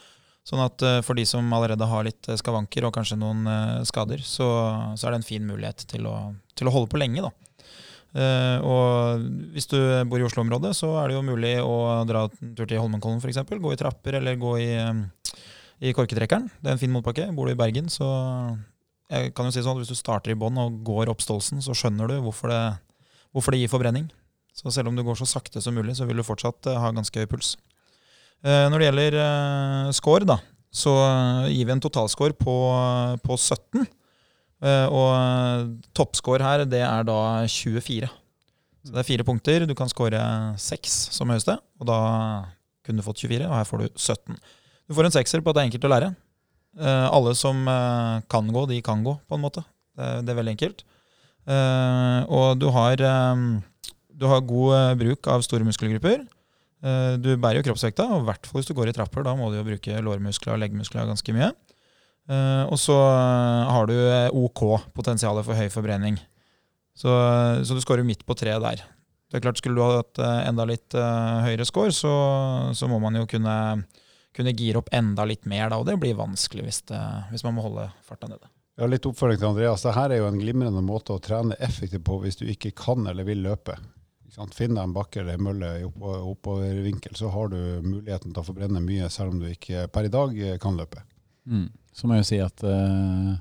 Sånn 0.45 0.61
at 0.61 0.83
uh, 0.85 0.99
for 1.01 1.17
de 1.17 1.23
som 1.25 1.47
allerede 1.57 1.87
har 1.89 2.03
litt 2.05 2.27
skavanker 2.37 2.85
og 2.85 2.93
kanskje 2.93 3.17
noen 3.17 3.47
skader, 3.89 4.21
så, 4.21 4.45
så, 4.93 5.07
er 5.07 5.15
det 5.15 5.23
en 5.23 5.25
fin 5.25 5.47
mulighet 5.47 5.87
til 5.89 6.05
å, 6.05 6.19
til 6.53 6.69
å 6.69 6.73
holde 6.75 6.91
på 6.91 7.01
lenge. 7.01 7.25
da. 7.25 7.44
Uh, 8.15 8.63
og 8.63 9.23
hvis 9.51 9.67
du 9.67 9.75
bor 10.07 10.21
i 10.21 10.23
Oslo-området, 10.23 10.71
så 10.77 10.93
er 11.01 11.11
det 11.11 11.17
jo 11.17 11.25
mulig 11.27 11.57
å 11.59 11.75
dra 12.07 12.23
en 12.29 12.53
tur 12.55 12.69
til 12.69 12.79
Holmenkollen 12.79 13.19
f.eks. 13.19 13.41
Gå 13.43 13.73
i 13.73 13.79
trapper 13.79 14.21
eller 14.21 14.37
gå 14.39 14.53
i, 14.63 14.69
um, 14.79 15.01
i 15.83 15.91
korketrekkeren. 15.95 16.47
Det 16.61 16.71
er 16.71 16.77
en 16.77 16.81
fin 16.81 16.93
motbakke. 16.93 17.27
Bor 17.35 17.49
du 17.49 17.51
i 17.51 17.59
Bergen, 17.59 17.91
så 17.91 18.07
jeg 19.11 19.33
kan 19.35 19.49
jo 19.49 19.51
si 19.51 19.65
sånn 19.65 19.75
at 19.75 19.83
hvis 19.83 19.91
du 19.91 19.99
starter 19.99 20.31
i 20.31 20.37
bånn 20.39 20.55
og 20.61 20.79
går 20.87 21.11
opp 21.11 21.25
Stolsen, 21.25 21.59
så 21.61 21.75
skjønner 21.75 22.13
du 22.13 22.21
hvorfor 22.23 22.53
det, 22.53 22.61
hvorfor 23.35 23.51
det, 23.51 23.65
gir 23.65 23.73
forbrenning. 23.73 24.07
Så 24.55 24.71
selv 24.71 24.93
om 24.93 24.95
du 24.95 25.03
går 25.03 25.19
så 25.19 25.27
sakte 25.27 25.59
som 25.59 25.75
mulig, 25.75 25.97
så 25.99 26.07
vil 26.07 26.21
du 26.21 26.23
fortsatt 26.23 26.71
uh, 26.71 26.79
ha 26.85 26.95
ganske 26.95 27.19
høy 27.19 27.27
puls. 27.27 27.57
Uh, 28.47 28.71
når 28.71 28.79
det 28.79 28.87
gjelder 28.87 29.19
score, 29.97 30.23
da, 30.23 30.39
så 30.71 30.95
gir 31.51 31.67
vi 31.67 31.75
en 31.75 31.83
totalscore 31.83 32.39
på, 32.39 32.55
på 33.27 33.35
17. 33.35 33.83
Eh, 34.65 34.87
og 34.89 35.09
eh, 35.13 35.65
toppscore 35.97 36.45
her, 36.45 36.65
det 36.69 36.81
er 36.85 37.05
da 37.07 37.19
24. 37.51 38.09
Så 38.85 38.93
det 38.93 39.01
er 39.01 39.07
fire 39.07 39.25
punkter. 39.27 39.65
Du 39.69 39.75
kan 39.77 39.91
score 39.91 40.21
seks 40.61 40.95
som 41.13 41.31
høyeste, 41.33 41.57
og 41.79 41.89
da 41.89 41.99
kunne 42.85 43.01
du 43.01 43.05
fått 43.05 43.23
24, 43.25 43.45
og 43.47 43.57
her 43.57 43.69
får 43.69 43.83
du 43.83 43.87
17. 43.93 44.37
Du 44.85 44.93
får 44.97 45.07
en 45.07 45.15
sekser 45.15 45.41
på 45.41 45.51
at 45.51 45.57
det 45.57 45.63
er 45.63 45.69
enkelt 45.71 45.87
å 45.87 45.93
lære. 45.93 46.11
Eh, 46.75 47.07
alle 47.07 47.33
som 47.37 47.65
kan 48.31 48.51
gå, 48.53 48.67
de 48.71 48.81
kan 48.85 49.05
gå, 49.05 49.17
på 49.25 49.37
en 49.37 49.45
måte. 49.45 49.65
Det 49.95 50.27
er 50.27 50.37
veldig 50.37 50.57
enkelt. 50.57 50.83
Og 51.47 52.57
du 52.59 52.65
har, 52.73 52.99
du 52.99 54.25
har 54.27 54.41
god 54.49 54.97
bruk 54.99 55.29
av 55.31 55.45
store 55.45 55.63
muskelgrupper. 55.63 56.25
Du 57.23 57.29
bærer 57.39 57.61
jo 57.61 57.67
kroppsvekta, 57.69 58.09
og 58.11 58.25
i 58.25 58.27
hvert 58.27 58.49
fall 58.49 58.59
hvis 58.59 58.67
du 58.67 58.73
går 58.75 58.91
i 58.91 58.95
trapper. 58.97 59.23
Da 59.23 59.37
må 59.39 59.47
du 59.53 59.55
jo 59.61 59.63
bruke 59.69 60.01
lårmuskler 60.03 60.57
og 60.57 60.59
leggmuskler 60.65 61.07
ganske 61.07 61.37
mye. 61.37 61.53
Uh, 62.25 62.65
og 62.73 62.79
så 62.81 62.95
uh, 62.95 63.69
har 63.69 63.85
du 63.85 63.93
eh, 63.93 64.33
OK 64.33 64.63
potensialet 64.97 65.45
for 65.45 65.57
høy 65.57 65.69
forbrenning. 65.69 66.17
Så, 66.97 67.11
så 67.67 67.75
du 67.75 67.81
scorer 67.83 68.07
midt 68.07 68.23
på 68.25 68.37
treet 68.39 68.63
der. 68.63 68.81
Det 69.29 69.37
er 69.37 69.43
klart 69.43 69.59
Skulle 69.59 69.77
du 69.77 69.83
hatt 69.83 70.21
uh, 70.23 70.47
enda 70.47 70.65
litt 70.65 70.95
høyere 70.95 71.67
score, 71.67 71.93
så, 71.93 72.13
så, 72.73 72.89
må 72.89 73.01
man 73.03 73.17
jo 73.19 73.25
kunne, 73.29 73.55
kunne 74.33 74.55
gire 74.57 74.81
opp 74.81 74.89
enda 74.95 75.25
litt 75.27 75.45
mer, 75.49 75.67
da, 75.69 75.81
og 75.81 75.89
det 75.89 75.99
blir 76.01 76.17
vanskelig 76.17 76.65
hvis, 76.65 76.81
det, 76.89 77.01
hvis 77.33 77.45
man 77.45 77.57
må 77.57 77.65
holde 77.67 77.89
farta 78.07 78.31
nede. 78.31 78.49
Ja, 78.79 78.87
litt 78.89 79.05
oppfølging 79.07 79.41
til 79.41 79.51
Andreas. 79.51 79.85
Dette 79.85 80.05
er 80.07 80.17
jo 80.17 80.29
en 80.29 80.39
glimrende 80.39 80.81
måte 80.83 81.15
å 81.15 81.21
trene 81.23 81.55
effektivt 81.63 82.07
på 82.07 82.17
hvis 82.23 82.39
du 82.41 82.47
ikke 82.49 82.73
kan 82.75 83.05
eller 83.11 83.27
vil 83.27 83.43
løpe. 83.45 83.77
Finn 84.51 84.75
deg 84.75 84.81
en 84.81 84.95
bakke 84.95 85.21
eller 85.21 85.37
en 85.37 85.45
mølle 85.45 85.69
i 85.79 85.85
oppovervinkel, 85.85 87.13
så 87.15 87.29
har 87.31 87.53
du 87.53 87.59
muligheten 87.85 88.33
til 88.33 88.41
å 88.41 88.47
forbrenne 88.49 88.81
mye, 88.83 89.07
selv 89.13 89.35
om 89.35 89.43
du 89.43 89.47
ikke 89.51 89.85
per 89.93 90.09
i 90.09 90.11
dag 90.11 90.33
kan 90.63 90.79
løpe. 90.79 91.05
Mm. 91.45 91.69
Så 91.95 92.07
må 92.07 92.17
jeg 92.17 92.25
jo 92.25 92.29
si 92.29 92.39
at 92.43 92.63
uh, 92.67 93.33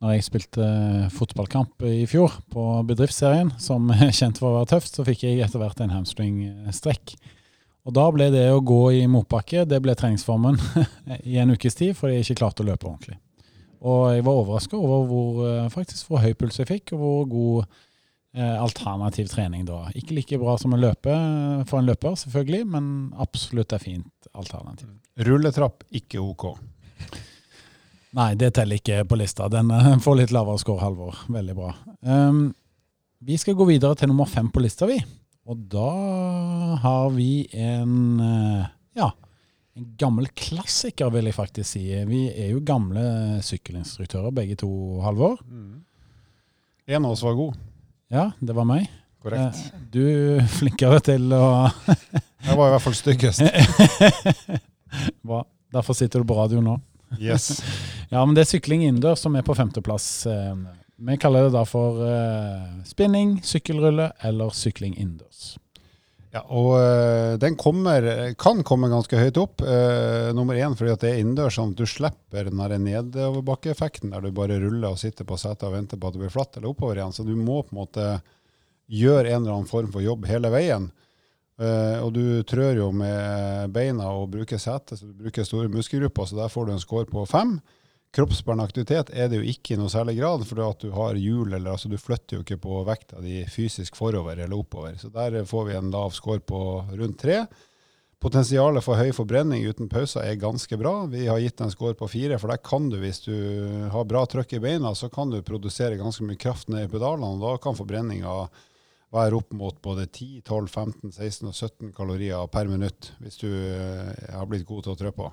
når 0.00 0.14
jeg 0.14 0.26
spilte 0.28 0.66
fotballkamp 1.12 1.84
i 1.84 2.06
fjor 2.08 2.38
på 2.52 2.64
bedriftsserien, 2.88 3.52
som 3.60 3.90
er 3.96 4.14
kjent 4.16 4.40
for 4.40 4.50
å 4.50 4.60
være 4.60 4.72
tøft, 4.76 4.96
så 4.96 5.04
fikk 5.06 5.26
jeg 5.26 5.42
etter 5.44 5.60
hvert 5.60 5.82
en 5.84 5.92
hamstringstrekk. 5.92 7.16
Og 7.88 7.96
da 7.96 8.06
ble 8.12 8.28
det 8.32 8.46
å 8.52 8.62
gå 8.64 8.82
i 8.98 9.04
motbakke 9.08 9.64
det 9.68 9.80
ble 9.82 9.96
treningsformen 9.96 10.58
i 11.30 11.40
en 11.40 11.52
ukes 11.56 11.76
tid, 11.76 11.96
fordi 11.96 12.18
jeg 12.18 12.28
ikke 12.28 12.40
klarte 12.42 12.64
å 12.64 12.68
løpe 12.68 12.88
ordentlig. 12.88 13.16
Og 13.80 14.10
jeg 14.12 14.24
var 14.26 14.40
overraska 14.42 14.76
over 14.76 15.06
hvor, 15.08 15.38
eh, 15.48 15.70
faktisk 15.72 16.10
hvor 16.10 16.20
høy 16.20 16.34
puls 16.36 16.60
jeg 16.60 16.68
fikk, 16.68 16.92
og 16.96 17.00
hvor 17.00 17.22
god 17.30 17.70
eh, 18.36 18.56
alternativ 18.60 19.30
trening 19.32 19.64
var. 19.68 19.88
Ikke 19.96 20.16
like 20.18 20.40
bra 20.40 20.58
som 20.60 20.76
å 20.76 20.80
løpe 20.80 21.14
for 21.68 21.80
en 21.80 21.88
løper, 21.88 22.18
selvfølgelig, 22.20 22.66
men 22.76 22.90
absolutt 23.20 23.72
er 23.72 23.82
fint 23.82 24.30
alternativ. 24.36 24.92
Rulletrapp, 25.24 25.88
ikke 25.96 26.20
OK. 26.20 26.50
Nei, 28.18 28.32
det 28.34 28.50
teller 28.56 28.80
ikke 28.80 29.04
på 29.06 29.18
lista. 29.20 29.46
Den 29.52 29.70
eh, 29.70 29.92
får 30.02 30.16
litt 30.18 30.32
lavere 30.34 30.58
score, 30.58 30.82
Halvor. 30.82 31.18
Veldig 31.30 31.54
bra. 31.54 31.70
Um, 32.02 32.48
vi 33.22 33.36
skal 33.38 33.54
gå 33.58 33.66
videre 33.68 33.94
til 34.00 34.10
nummer 34.10 34.26
fem 34.26 34.48
på 34.50 34.62
lista, 34.64 34.88
vi. 34.90 34.96
Og 35.50 35.60
da 35.70 35.90
har 36.82 37.10
vi 37.14 37.44
en 37.56 37.94
eh, 38.22 38.64
ja, 38.98 39.10
en 39.78 39.86
gammel 39.98 40.26
klassiker, 40.36 41.12
vil 41.14 41.30
jeg 41.30 41.36
faktisk 41.36 41.70
si. 41.76 41.84
Vi 42.10 42.24
er 42.34 42.50
jo 42.54 42.64
gamle 42.66 43.04
sykkelinstruktører 43.46 44.34
begge 44.34 44.58
to, 44.60 44.70
Halvor. 45.04 45.38
Mm. 45.46 45.78
En 46.90 47.06
av 47.06 47.14
oss 47.14 47.22
var 47.22 47.38
god. 47.38 47.58
Ja, 48.10 48.30
det 48.42 48.56
var 48.58 48.66
meg. 48.66 48.88
Korrekt. 49.22 49.62
Eh, 49.70 49.86
Du 49.94 50.02
er 50.02 50.46
flinkere 50.58 50.98
til 51.12 51.30
å 51.36 51.44
Jeg 52.46 52.56
var 52.56 52.66
i 52.66 52.74
hvert 52.74 52.82
fall 52.88 52.96
styggest. 52.98 53.44
Bra. 55.26 55.44
Derfor 55.70 55.94
sitter 55.94 56.22
du 56.24 56.26
på 56.26 56.34
radio 56.40 56.62
nå. 56.64 56.78
Yes. 57.20 57.60
Ja, 58.10 58.24
men 58.26 58.34
det 58.34 58.42
er 58.42 58.50
sykling 58.56 58.82
innendørs 58.82 59.22
som 59.22 59.36
er 59.38 59.46
på 59.46 59.54
femteplass. 59.54 60.26
Eh, 60.26 60.54
Vi 61.00 61.16
kaller 61.16 61.46
det 61.46 61.54
da 61.54 61.62
for 61.64 62.02
eh, 62.04 62.82
spinning, 62.84 63.38
sykkelrulle 63.46 64.10
eller 64.26 64.50
sykling 64.52 64.96
innendørs. 64.98 65.54
Ja, 66.30 66.42
og 66.54 66.76
øh, 66.78 67.36
den 67.42 67.56
kommer, 67.58 68.04
kan 68.38 68.60
komme 68.66 68.90
ganske 68.90 69.18
høyt 69.18 69.38
opp. 69.40 69.64
Uh, 69.66 70.30
nummer 70.36 70.54
én 70.54 70.76
fordi 70.78 70.92
at 70.92 71.02
det 71.02 71.10
er 71.10 71.22
innendørs, 71.22 71.56
sånn 71.58 71.72
at 71.72 71.80
du 71.80 71.90
slipper 71.90 72.46
den 72.46 72.84
nedoverbakkeeffekten 72.84 74.12
der 74.14 74.22
du 74.22 74.30
bare 74.34 74.60
ruller 74.62 74.94
og 74.94 75.00
sitter 75.00 75.26
på 75.26 75.38
setet 75.40 75.66
og 75.66 75.74
venter 75.74 75.98
på 75.98 76.06
at 76.06 76.14
det 76.14 76.22
blir 76.22 76.34
flatt 76.34 76.54
eller 76.54 76.70
oppover 76.70 77.00
igjen. 77.00 77.16
Så 77.16 77.26
du 77.26 77.34
må 77.34 77.64
på 77.64 77.74
en 77.74 77.80
måte 77.80 78.06
gjøre 78.90 79.26
en 79.30 79.40
eller 79.40 79.56
annen 79.56 79.70
form 79.70 79.90
for 79.94 80.06
jobb 80.06 80.28
hele 80.30 80.52
veien. 80.54 80.90
Uh, 81.60 81.98
og 82.04 82.14
du 82.14 82.24
trør 82.46 82.78
jo 82.78 82.92
med 82.94 83.74
beina 83.74 84.12
og 84.14 84.30
bruker 84.36 84.58
setet, 84.58 85.00
så 85.00 85.10
du 85.10 85.26
bruker 85.26 85.46
store 85.46 85.70
muskelgrupper, 85.72 86.30
så 86.30 86.38
der 86.44 86.52
får 86.52 86.68
du 86.68 86.76
en 86.76 86.82
score 86.82 87.10
på 87.10 87.26
fem. 87.28 87.58
Kroppsbærende 88.10 88.64
aktivitet 88.66 89.10
er 89.14 89.28
det 89.30 89.38
jo 89.38 89.46
ikke 89.46 89.76
i 89.76 89.78
noe 89.78 89.90
særlig 89.92 90.16
grad, 90.18 90.42
for 90.48 90.58
at 90.64 90.82
du 90.82 90.90
har 90.96 91.14
hjul, 91.14 91.52
eller 91.54 91.76
altså 91.76 91.86
du 91.90 91.94
flytter 92.00 92.36
jo 92.36 92.42
ikke 92.42 92.58
på 92.58 92.80
vekta 92.88 93.20
di 93.22 93.44
fysisk 93.46 93.94
forover 93.98 94.34
eller 94.34 94.56
oppover. 94.58 94.96
Så 94.98 95.12
der 95.14 95.44
får 95.46 95.68
vi 95.68 95.76
en 95.78 95.92
lav 95.94 96.10
score 96.16 96.42
på 96.42 96.62
rundt 96.90 97.20
tre. 97.22 97.44
Potensialet 98.20 98.84
for 98.84 98.98
høy 99.00 99.14
forbrenning 99.16 99.62
uten 99.64 99.88
pauser 99.88 100.26
er 100.26 100.40
ganske 100.42 100.76
bra. 100.76 101.06
Vi 101.08 101.22
har 101.30 101.38
gitt 101.40 101.62
en 101.62 101.70
score 101.72 101.94
på 101.96 102.08
fire, 102.10 102.36
for 102.42 102.50
der 102.50 102.58
kan 102.60 102.90
du, 102.90 102.98
hvis 103.00 103.22
du 103.24 103.36
har 103.94 104.08
bra 104.10 104.24
trøkk 104.28 104.58
i 104.58 104.60
beina, 104.60 104.90
så 104.98 105.08
kan 105.08 105.30
du 105.30 105.38
produsere 105.46 105.96
ganske 106.00 106.26
mye 106.26 106.40
kraft 106.40 106.68
ned 106.68 106.88
i 106.88 106.90
pedalene, 106.90 107.30
og 107.30 107.46
da 107.46 107.54
kan 107.62 107.78
forbrenninga 107.78 108.34
være 109.14 109.38
opp 109.38 109.54
mot 109.56 109.78
både 109.82 110.08
10, 110.10 110.42
12, 110.50 110.68
15, 110.68 111.14
16 111.14 111.48
og 111.48 111.54
17 111.54 111.94
kalorier 111.94 112.50
per 112.50 112.68
minutt, 112.70 113.12
hvis 113.22 113.38
du 113.40 113.48
eh, 113.48 114.34
har 114.34 114.50
blitt 114.50 114.66
god 114.68 114.84
til 114.84 114.94
å 114.94 114.98
trø 114.98 115.14
på. 115.14 115.30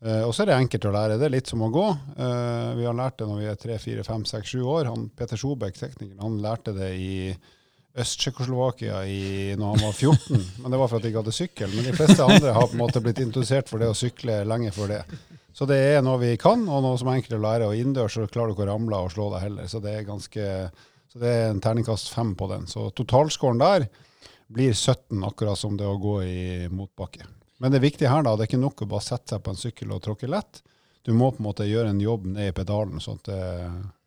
Eh, 0.00 0.22
og 0.24 0.32
så 0.32 0.42
er 0.42 0.50
det 0.50 0.58
enkelt 0.58 0.88
å 0.88 0.92
lære. 0.94 1.18
Det 1.20 1.28
er 1.28 1.34
litt 1.36 1.50
som 1.50 1.62
å 1.66 1.70
gå. 1.72 1.86
Uh, 2.16 2.76
vi 2.78 2.86
har 2.88 2.96
lært 2.96 3.18
det 3.20 3.28
når 3.28 3.40
vi 3.42 3.48
er 3.50 3.58
3, 3.60 3.78
4, 3.82 4.04
5, 4.06 4.26
6, 4.32 4.52
7 4.56 4.60
år. 4.64 4.90
Han, 4.92 5.08
Peter 5.16 5.40
Sobek, 5.40 5.76
teknikeren, 5.76 6.20
han 6.24 6.38
lærte 6.44 6.74
det 6.76 6.92
i 6.96 7.14
Øst-Tsjekkoslovakia 8.00 9.00
når 9.58 9.74
han 9.74 9.82
var 9.82 9.92
14. 9.92 10.46
Men 10.62 10.72
det 10.72 10.80
var 10.80 10.88
for 10.88 11.00
at 11.00 11.04
de 11.04 11.10
ikke 11.10 11.24
hadde 11.24 11.36
sykkel. 11.36 11.74
Men 11.74 11.88
de 11.90 11.96
fleste 11.98 12.24
andre 12.24 12.54
har 12.56 12.70
på 12.70 12.78
en 12.78 12.84
måte 12.84 13.02
blitt 13.04 13.20
introdusert 13.20 13.68
for 13.68 13.82
det 13.82 13.90
å 13.90 13.98
sykle 13.98 14.40
lenge 14.48 14.72
før 14.76 14.94
det. 14.94 15.02
Så 15.52 15.66
det 15.66 15.80
er 15.96 16.04
noe 16.06 16.20
vi 16.22 16.36
kan, 16.40 16.62
og 16.70 16.84
noe 16.84 16.96
som 17.00 17.10
er 17.10 17.18
enkelt 17.18 17.36
å 17.36 17.42
lære. 17.42 17.68
Og 17.68 17.76
innendørs 17.76 18.16
så 18.16 18.28
klarer 18.30 18.52
du 18.52 18.56
ikke 18.56 18.68
å 18.68 18.70
ramle 18.70 19.02
og 19.04 19.12
slå 19.12 19.28
deg 19.34 19.44
heller. 19.48 19.68
Så 19.68 19.82
det 19.84 19.96
er 19.98 20.08
ganske 20.08 20.46
så 21.10 21.18
det 21.18 21.30
er 21.34 21.48
en 21.50 21.58
terningkast 21.62 22.12
fem 22.14 22.36
på 22.38 22.46
den. 22.52 22.68
Så 22.70 22.86
totalskåren 22.94 23.58
der 23.58 23.88
blir 24.50 24.72
17, 24.74 25.18
akkurat 25.26 25.58
som 25.58 25.74
det 25.78 25.86
å 25.86 25.98
gå 25.98 26.20
i 26.22 26.68
motbakke. 26.70 27.26
Men 27.60 27.74
det 27.74 27.82
viktige 27.84 28.08
her 28.08 28.24
da, 28.24 28.32
det 28.34 28.46
er 28.46 28.50
ikke 28.50 28.62
nok 28.62 28.82
å 28.82 28.88
bare 28.88 29.04
sette 29.04 29.34
seg 29.34 29.44
på 29.44 29.52
en 29.52 29.60
sykkel 29.60 29.92
og 29.92 30.02
tråkke 30.04 30.28
lett. 30.30 30.62
Du 31.04 31.12
må 31.16 31.30
på 31.32 31.42
en 31.42 31.48
måte 31.48 31.68
gjøre 31.68 31.92
en 31.92 32.00
jobb 32.00 32.26
ned 32.32 32.50
i 32.50 32.56
pedalen, 32.56 33.00
sånn 33.00 33.20
at 33.20 33.28
det, 33.28 33.44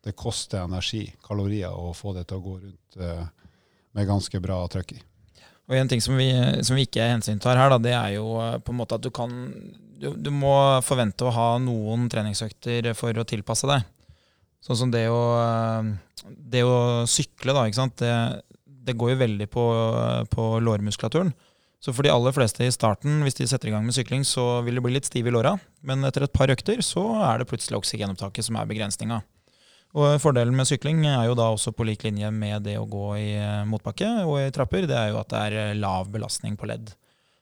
det 0.06 0.14
koster 0.18 0.62
energi, 0.62 1.06
kalorier, 1.22 1.74
å 1.74 1.92
få 1.94 2.14
det 2.16 2.26
til 2.30 2.38
å 2.38 2.44
gå 2.44 2.54
rundt 2.58 2.98
uh, 2.98 3.24
med 3.94 4.10
ganske 4.10 4.40
bra 4.42 4.60
trøkk 4.70 4.96
i. 4.96 5.00
Og 5.70 5.78
en 5.78 5.90
ting 5.90 6.02
som 6.04 6.18
vi, 6.18 6.28
som 6.66 6.76
vi 6.76 6.84
ikke 6.84 7.06
hensyntar 7.08 7.58
her, 7.58 7.72
da, 7.72 7.80
det 7.80 7.94
er 7.96 8.10
jo 8.18 8.34
eh, 8.42 8.58
på 8.60 8.74
en 8.74 8.78
måte 8.82 8.98
at 8.98 9.04
du 9.06 9.08
kan 9.14 9.32
du, 9.96 10.10
du 10.12 10.28
må 10.34 10.52
forvente 10.84 11.24
å 11.24 11.32
ha 11.32 11.46
noen 11.62 12.08
treningsøkter 12.12 12.90
for 12.98 13.16
å 13.16 13.24
tilpasse 13.24 13.70
deg. 13.70 13.86
Sånn 14.64 14.80
som 14.82 14.92
det 14.92 15.06
å, 15.12 15.22
eh, 15.40 16.26
det 16.26 16.66
å 16.68 16.76
sykle, 17.08 17.56
da. 17.56 17.64
Det, 17.96 18.12
det 18.90 18.96
går 19.00 19.14
jo 19.14 19.22
veldig 19.22 19.48
på, 19.52 19.64
på 20.34 20.48
lårmuskulaturen. 20.66 21.32
Så 21.84 21.92
for 21.92 22.06
de 22.06 22.08
aller 22.08 22.32
fleste 22.32 22.64
i 22.64 22.72
starten, 22.72 23.18
hvis 23.26 23.36
de 23.36 23.44
setter 23.44 23.68
i 23.68 23.72
gang 23.74 23.84
med 23.84 23.92
sykling, 23.92 24.22
så 24.24 24.62
vil 24.64 24.78
det 24.78 24.82
bli 24.86 24.94
litt 24.94 25.04
stiv 25.04 25.26
i 25.28 25.32
låra. 25.34 25.58
Men 25.84 26.06
etter 26.08 26.24
et 26.24 26.32
par 26.32 26.48
økter 26.48 26.80
så 26.80 27.02
er 27.26 27.42
det 27.42 27.48
plutselig 27.50 27.76
oksygenopptaket 27.76 28.46
som 28.46 28.56
er 28.56 28.70
begrensninga. 28.70 29.20
Og 29.94 30.16
Fordelen 30.18 30.56
med 30.56 30.66
sykling 30.66 31.04
er 31.06 31.28
jo 31.28 31.36
da 31.38 31.50
også 31.52 31.74
på 31.76 31.84
lik 31.86 32.06
linje 32.06 32.30
med 32.34 32.64
det 32.66 32.78
å 32.80 32.88
gå 32.88 33.04
i 33.20 33.28
eh, 33.36 33.66
motbakke 33.68 34.08
og 34.24 34.40
i 34.40 34.48
trapper, 34.54 34.88
det 34.90 34.96
er 34.96 35.12
jo 35.12 35.20
at 35.20 35.28
det 35.30 35.42
er 35.50 35.58
eh, 35.60 35.76
lav 35.76 36.08
belastning 36.10 36.56
på 36.58 36.66
ledd. 36.72 36.88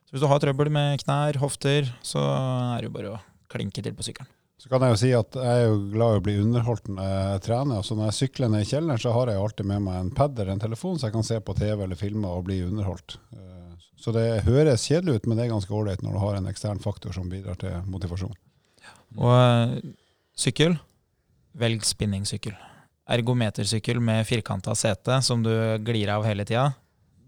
Så 0.04 0.16
hvis 0.16 0.26
du 0.26 0.28
har 0.28 0.42
trøbbel 0.42 0.68
med 0.75 1.00
knær, 1.00 1.38
hofter, 1.40 1.88
så 2.04 2.20
er 2.20 2.82
det 2.82 2.90
jo 2.90 2.96
bare 2.99 3.14
å 3.14 3.22
klinke 3.54 3.80
til 3.80 3.94
på 3.96 4.04
sykkelen. 4.04 4.28
Så 4.61 4.68
kan 4.68 4.82
jeg 4.84 4.92
jo 4.92 5.00
si 5.00 5.14
at 5.16 5.38
jeg 5.38 5.62
er 5.62 5.64
jo 5.70 5.80
glad 5.94 6.18
i 6.18 6.18
å 6.20 6.26
bli 6.26 6.37
underholdt 6.42 6.90
når 6.92 7.08
jeg 7.14 7.46
trener. 7.46 7.87
Så 7.87 7.96
når 7.96 8.11
jeg 8.11 8.18
sykler 8.18 8.52
ned 8.52 8.66
i 8.66 8.68
kjelleren, 8.68 9.00
så 9.06 9.14
har 9.14 9.30
jeg 9.30 9.40
alltid 9.42 9.70
med 9.70 9.87
meg 9.87 10.02
en 10.02 10.12
pad 10.14 10.34
eller 10.37 10.52
en 10.52 10.66
telefon, 10.66 10.99
så 10.99 11.08
jeg 11.08 11.16
kan 11.16 11.26
se 11.30 11.38
på 11.42 11.56
TV 11.56 11.87
eller 11.87 11.99
filmer 11.99 12.37
og 12.37 12.46
bli 12.50 12.61
underholdt. 12.66 13.16
Så 14.02 14.11
det 14.14 14.42
høres 14.49 14.88
kjedelig 14.88 15.21
ut, 15.21 15.26
men 15.28 15.38
det 15.38 15.44
er 15.44 15.52
ganske 15.52 15.75
ålreit 15.78 16.02
når 16.02 16.16
du 16.16 16.21
har 16.25 16.38
en 16.38 16.49
ekstern 16.50 16.80
faktor 16.82 17.14
som 17.14 17.28
bidrar 17.30 17.59
til 17.61 17.76
motivasjon. 17.87 18.35
Og 19.21 19.35
eh, 19.37 19.76
sykkel, 20.35 20.75
velg 21.59 21.85
spinningsykkel. 21.87 22.56
Ergometersykkel 23.12 24.00
med 24.02 24.26
firkanta 24.26 24.75
sete 24.78 25.21
som 25.23 25.44
du 25.44 25.52
glir 25.87 26.11
av 26.11 26.26
hele 26.26 26.47
tida. 26.49 26.73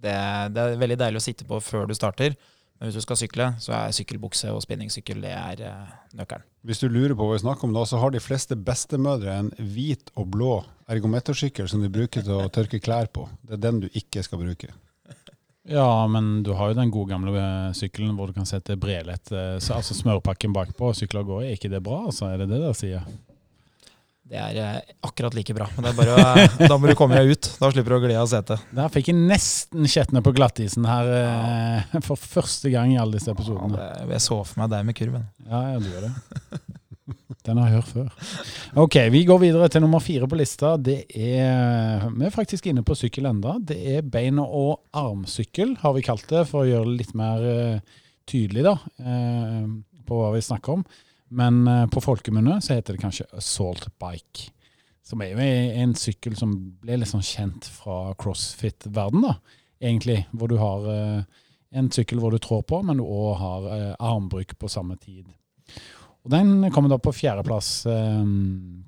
Det, 0.04 0.16
det 0.54 0.64
er 0.64 0.81
veldig 0.81 0.99
deilig 1.00 1.23
å 1.23 1.25
sitte 1.25 1.47
på 1.47 1.61
før 1.62 1.87
du 1.88 1.95
starter. 1.97 2.35
Men 2.75 2.90
hvis 2.90 2.99
du 2.99 3.04
skal 3.04 3.19
sykle, 3.21 3.47
så 3.62 3.75
er 3.76 3.93
sykkelbukse 3.95 4.50
og 4.50 4.62
spinningsykkel 4.64 5.23
det 5.23 5.35
er 5.35 5.62
eh, 5.69 5.93
nøkkelen. 6.19 6.47
Hvis 6.66 6.83
du 6.83 6.88
lurer 6.88 7.14
på 7.14 7.28
hva 7.28 7.37
vi 7.37 7.45
snakker 7.45 7.69
om 7.69 7.76
da, 7.76 7.85
så 7.87 8.00
har 8.02 8.11
de 8.11 8.23
fleste 8.23 8.59
bestemødre 8.59 9.37
en 9.45 9.52
hvit 9.61 10.11
og 10.19 10.33
blå 10.35 10.57
ergometersykkel 10.90 11.71
som 11.71 11.85
de 11.85 11.93
bruker 11.93 12.26
til 12.26 12.35
å 12.35 12.50
tørke 12.52 12.83
klær 12.83 13.12
på. 13.14 13.28
Det 13.47 13.61
er 13.61 13.62
den 13.62 13.85
du 13.85 13.88
ikke 13.93 14.25
skal 14.26 14.43
bruke. 14.43 14.73
Ja, 15.64 16.06
men 16.12 16.42
du 16.44 16.52
har 16.52 16.71
jo 16.73 16.76
den 16.76 16.90
gode 16.92 17.14
gamle 17.14 17.33
eh, 17.40 17.71
sykkelen 17.76 18.12
hvor 18.18 18.28
du 18.28 18.37
kan 18.37 18.44
sette 18.49 18.76
brelett, 18.76 19.30
eh, 19.33 19.54
altså 19.56 19.97
smørpakken 19.97 20.52
bakpå 20.52 20.90
og 20.90 20.99
sykle 20.99 21.23
av 21.23 21.30
gårde. 21.30 21.47
Er 21.49 21.56
ikke 21.56 21.71
det 21.73 21.80
bra, 21.87 22.02
altså? 22.11 22.28
Er 22.28 22.42
det 22.42 22.50
det 22.50 22.59
dere 22.61 22.76
sier? 22.76 23.06
Det 24.28 24.37
er 24.40 24.59
eh, 24.61 24.92
akkurat 25.04 25.35
like 25.37 25.56
bra. 25.56 25.66
Men 25.80 25.97
å- 26.00 26.68
da 26.68 26.76
må 26.80 26.88
du 26.88 26.94
komme 26.97 27.16
deg 27.16 27.33
ut. 27.33 27.49
Da 27.61 27.71
slipper 27.73 27.94
du 27.94 27.97
å 27.97 28.02
gli 28.04 28.16
av 28.21 28.28
setet. 28.28 28.61
Der 28.76 28.92
fikk 28.92 29.09
jeg 29.12 29.18
nesten 29.21 29.88
kjettene 29.88 30.23
på 30.25 30.33
glattisen 30.37 30.85
her 30.88 31.11
ja. 31.16 32.00
for 32.09 32.21
første 32.21 32.73
gang 32.73 32.92
i 32.92 33.00
alle 33.00 33.16
disse 33.16 33.33
Ja, 33.33 33.68
det, 33.73 33.88
jeg 34.16 34.25
så 34.25 34.40
for 34.44 34.61
meg 34.62 34.73
deg 34.73 34.85
med 34.88 35.00
kurven. 35.00 35.26
Ja, 35.49 35.64
ja, 35.75 35.80
du 35.80 35.88
gjør 35.92 36.09
det. 36.11 36.14
Den 37.45 37.59
har 37.61 37.69
jeg 37.69 37.77
hørt 37.77 37.91
før. 37.93 38.29
Ok, 38.81 38.95
vi 39.13 39.21
går 39.29 39.41
videre 39.43 39.67
til 39.69 39.83
nummer 39.85 40.01
fire 40.01 40.27
på 40.31 40.37
lista. 40.41 40.75
Det 40.81 41.03
er, 41.13 42.07
Vi 42.09 42.25
er 42.25 42.33
faktisk 42.33 42.71
inne 42.71 42.85
på 42.87 42.97
sykkel 42.97 43.29
enda. 43.29 43.59
Det 43.61 43.77
er 43.97 44.01
bein- 44.03 44.41
og 44.41 44.81
armsykkel, 44.97 45.77
har 45.83 45.93
vi 45.93 46.05
kalt 46.07 46.25
det, 46.31 46.47
for 46.49 46.63
å 46.63 46.71
gjøre 46.71 46.89
det 46.89 46.97
litt 47.03 47.15
mer 47.15 47.45
eh, 47.45 47.81
tydelig 48.25 48.65
da, 48.65 48.79
eh, 48.97 49.67
på 50.09 50.23
hva 50.23 50.33
vi 50.33 50.41
snakker 50.41 50.79
om. 50.79 50.87
Men 51.37 51.69
eh, 51.69 51.85
på 51.93 52.01
folkemunne 52.01 52.63
så 52.65 52.79
heter 52.79 52.97
det 52.97 53.05
kanskje 53.05 53.29
assault 53.37 53.91
bike. 54.01 54.49
Som 55.05 55.21
er 55.21 55.35
jo 55.35 55.45
en 55.85 55.93
sykkel 56.01 56.39
som 56.41 56.57
ble 56.81 56.97
litt 56.97 57.13
sånn 57.13 57.21
kjent 57.21 57.69
fra 57.69 58.15
crossfit-verden, 58.17 59.21
da, 59.21 59.35
egentlig. 59.85 60.23
Hvor 60.33 60.49
du 60.49 60.57
har 60.57 60.87
en 61.77 61.91
sykkel 61.93 62.23
hvor 62.23 62.33
du 62.33 62.41
trår 62.41 62.65
på, 62.65 62.81
men 62.89 62.97
du 62.97 63.05
òg 63.05 63.35
har 63.37 63.69
armbruk 64.01 64.57
på 64.57 64.71
samme 64.73 64.97
tid. 64.97 65.29
Og 66.25 66.31
Den 66.33 66.71
kommer 66.73 66.88
da 66.88 66.97
på 66.99 67.12
fjerdeplass. 67.12 67.85
Eh, 67.87 68.23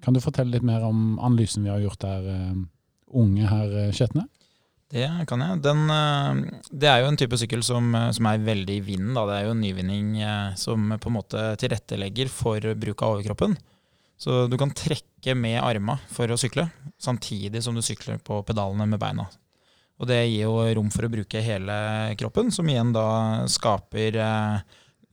Kan 0.02 0.14
du 0.16 0.23
fortelle 0.25 0.55
litt 0.55 0.64
mer 0.64 0.85
om 0.87 1.19
analysen 1.19 1.66
vi 1.66 1.71
har 1.73 1.83
gjort 1.85 2.00
der, 2.00 2.28
eh, 2.33 2.55
unge 3.12 3.47
herr 3.49 3.93
Skjetne? 3.93 4.26
Det 4.88 5.09
kan 5.26 5.40
jeg. 5.43 5.62
Den, 5.62 5.90
eh, 5.90 6.59
det 6.71 6.88
er 6.88 7.00
jo 7.02 7.09
en 7.11 7.16
type 7.19 7.37
sykkel 7.37 7.62
som, 7.62 7.95
eh, 7.95 8.11
som 8.12 8.26
er 8.26 8.38
veldig 8.38 8.76
i 8.76 8.85
vinden. 8.87 9.14
Det 9.14 9.35
er 9.35 9.45
jo 9.45 9.50
en 9.50 9.61
nyvinning 9.61 10.23
eh, 10.23 10.55
som 10.55 10.90
på 10.99 11.09
en 11.11 11.16
måte 11.19 11.57
tilrettelegger 11.59 12.28
for 12.31 12.61
bruk 12.75 13.02
av 13.02 13.16
overkroppen. 13.16 13.57
Så 14.16 14.49
du 14.49 14.57
kan 14.57 14.71
trekke 14.71 15.35
med 15.37 15.61
arma 15.61 15.99
for 16.09 16.28
å 16.28 16.38
sykle, 16.38 16.71
samtidig 16.99 17.62
som 17.62 17.75
du 17.75 17.83
sykler 17.83 18.19
på 18.23 18.45
pedalene 18.47 18.87
med 18.88 19.00
beina. 19.00 19.26
Og 19.99 20.07
det 20.07 20.23
gir 20.28 20.45
jo 20.47 20.75
rom 20.76 20.88
for 20.93 21.02
å 21.02 21.11
bruke 21.12 21.43
hele 21.43 22.14
kroppen, 22.16 22.50
som 22.52 22.66
igjen 22.69 22.93
da 22.95 23.45
skaper 23.47 24.16
eh, 24.16 24.61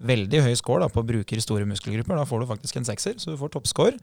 veldig 0.01 0.41
høy 0.47 0.53
score 0.57 0.83
da, 0.83 0.89
på 0.91 1.03
bruker 1.05 1.37
bruke 1.37 1.45
store 1.45 1.67
muskelgrupper. 1.69 2.17
Da 2.17 2.27
får 2.27 2.43
du 2.43 2.49
faktisk 2.49 2.79
en 2.79 2.87
sekser, 2.87 3.17
så 3.21 3.33
du 3.33 3.39
får 3.39 3.53
toppscore. 3.53 3.97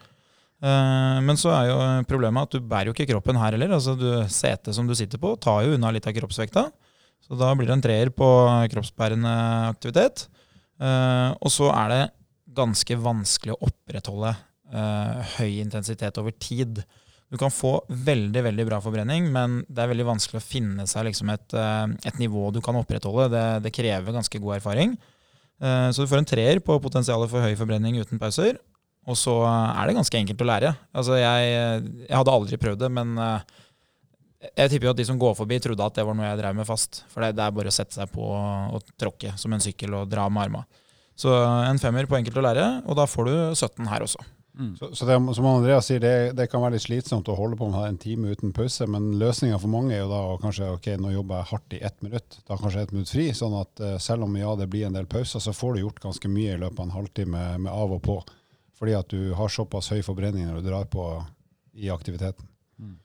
Eh, 0.61 1.19
men 1.25 1.39
så 1.41 1.53
er 1.55 1.71
jo 1.71 1.79
problemet 2.09 2.49
at 2.49 2.57
du 2.57 2.69
bærer 2.69 2.91
jo 2.91 2.97
ikke 2.97 3.09
kroppen 3.15 3.39
her 3.41 3.57
heller. 3.57 3.73
altså 3.77 3.97
du, 3.99 4.09
Setet 4.29 4.77
som 4.77 4.89
du 4.89 4.95
sitter 4.95 5.21
på, 5.21 5.35
tar 5.41 5.65
jo 5.65 5.77
unna 5.77 5.93
litt 5.95 6.09
av 6.09 6.17
kroppsvekta. 6.17 6.69
Så 7.25 7.37
da 7.39 7.53
blir 7.57 7.69
det 7.69 7.77
en 7.79 7.85
treer 7.85 8.13
på 8.13 8.29
kroppsbærende 8.73 9.35
aktivitet. 9.71 10.27
Eh, 10.81 11.31
og 11.41 11.53
så 11.53 11.71
er 11.75 11.93
det 11.95 12.03
ganske 12.57 12.97
vanskelig 12.99 13.55
å 13.55 13.69
opprettholde 13.69 14.33
eh, 14.73 15.37
høy 15.39 15.61
intensitet 15.61 16.19
over 16.21 16.35
tid. 16.35 16.83
Du 17.31 17.39
kan 17.39 17.53
få 17.55 17.77
veldig 17.89 18.43
veldig 18.49 18.67
bra 18.67 18.81
forbrenning, 18.83 19.29
men 19.31 19.61
det 19.69 19.85
er 19.85 19.93
veldig 19.93 20.09
vanskelig 20.09 20.41
å 20.41 20.45
finne 20.45 20.87
seg 20.91 21.07
liksom 21.07 21.31
et, 21.31 21.55
et, 21.55 22.17
nivå 22.19 22.49
du 22.51 22.59
kan 22.65 22.75
opprettholde. 22.75 23.29
Det, 23.31 23.45
det, 23.69 23.73
krever 23.77 24.17
ganske 24.17 24.41
god 24.43 24.57
erfaring. 24.57 24.97
Så 25.61 26.01
du 26.01 26.09
får 26.09 26.23
en 26.23 26.29
treer 26.29 26.61
på 26.65 26.79
potensialet 26.81 27.29
for 27.29 27.45
høy 27.45 27.53
forbrenning 27.59 27.99
uten 28.01 28.21
pauser. 28.21 28.57
Og 29.09 29.17
så 29.17 29.35
er 29.49 29.89
det 29.89 29.97
ganske 29.97 30.19
enkelt 30.21 30.45
å 30.45 30.49
lære. 30.49 30.75
Altså, 30.93 31.17
jeg, 31.21 31.53
jeg 32.07 32.17
hadde 32.17 32.35
aldri 32.35 32.59
prøvd 32.61 32.83
det, 32.83 32.91
men 32.93 33.15
eh, 33.21 33.55
jeg 34.61 34.73
tipper 34.73 34.91
jo 34.91 34.93
at 34.95 35.01
de 35.01 35.07
som 35.09 35.21
går 35.21 35.37
forbi, 35.39 35.61
trodde 35.63 35.87
at 35.87 35.97
det 35.97 36.05
var 36.07 36.17
noe 36.17 36.29
jeg 36.29 36.41
drev 36.41 36.59
med 36.61 36.69
fast. 36.69 37.03
For 37.13 37.25
det, 37.25 37.35
det 37.39 37.47
er 37.47 37.57
bare 37.57 37.73
å 37.73 37.77
sette 37.77 37.97
seg 37.97 38.13
på 38.13 38.29
og 38.31 38.93
tråkke 39.01 39.35
som 39.41 39.57
en 39.57 39.65
sykkel 39.65 39.97
og 39.99 40.11
dra 40.13 40.29
med 40.33 40.49
armene. 40.49 40.85
Så 41.21 41.33
en 41.37 41.81
femmer 41.81 42.09
på 42.09 42.17
enkelt 42.17 42.39
å 42.41 42.45
lære, 42.45 42.67
og 42.89 42.97
da 42.97 43.05
får 43.09 43.29
du 43.29 43.35
17 43.53 43.89
her 43.91 44.05
også. 44.07 44.23
Mm. 44.59 44.77
Så, 44.77 44.95
så 44.95 45.07
det, 45.07 45.35
som 45.35 45.47
Andreas 45.47 45.87
sier, 45.87 46.01
det, 46.03 46.33
det, 46.37 46.49
kan 46.51 46.63
være 46.63 46.75
litt 46.75 46.85
slitsomt 46.85 47.29
å 47.31 47.37
holde 47.39 47.57
på 47.61 47.69
med 47.71 47.87
en 47.87 48.01
time 48.03 48.33
uten 48.35 48.53
pause, 48.57 48.87
men 48.91 49.13
løsninga 49.21 49.61
for 49.63 49.73
mange 49.73 49.95
er 49.95 50.03
jo 50.03 50.11
da 50.11 50.21
kanskje 50.43 50.73
ok, 50.75 50.89
nå 51.01 51.13
jobber 51.15 51.41
jeg 51.41 51.51
hardt 51.53 51.77
i 51.79 51.83
ett 51.87 52.03
minutt, 52.05 52.41
da 52.49 52.59
kanskje 52.59 52.83
ett 52.83 52.95
minutt 52.97 53.13
fri. 53.15 53.29
Sånn 53.37 53.55
at 53.61 53.83
uh, 53.85 53.95
selv 54.03 54.27
om 54.27 54.37
ja, 54.39 54.53
det 54.59 54.69
blir 54.73 54.89
en 54.89 54.99
del 54.99 55.09
pauser, 55.11 55.43
så 55.43 55.55
får 55.57 55.77
du 55.77 55.85
gjort 55.85 56.03
ganske 56.03 56.33
mye 56.33 56.57
i 56.57 56.61
løpet 56.61 56.83
av 56.83 56.89
en 56.89 56.97
halvtime 56.99 57.45
med 57.63 57.73
av 57.73 57.95
og 57.97 58.03
på. 58.07 58.19
Fordi 58.81 58.97
at 58.97 59.13
du 59.13 59.35
har 59.37 59.53
såpass 59.53 59.93
høy 59.93 60.01
forbrenning 60.03 60.49
når 60.49 60.61
du 60.61 60.71
drar 60.71 60.89
på 60.91 61.07
i 61.81 61.91
aktiviteten. 61.93 62.49
Mm. 62.81 62.97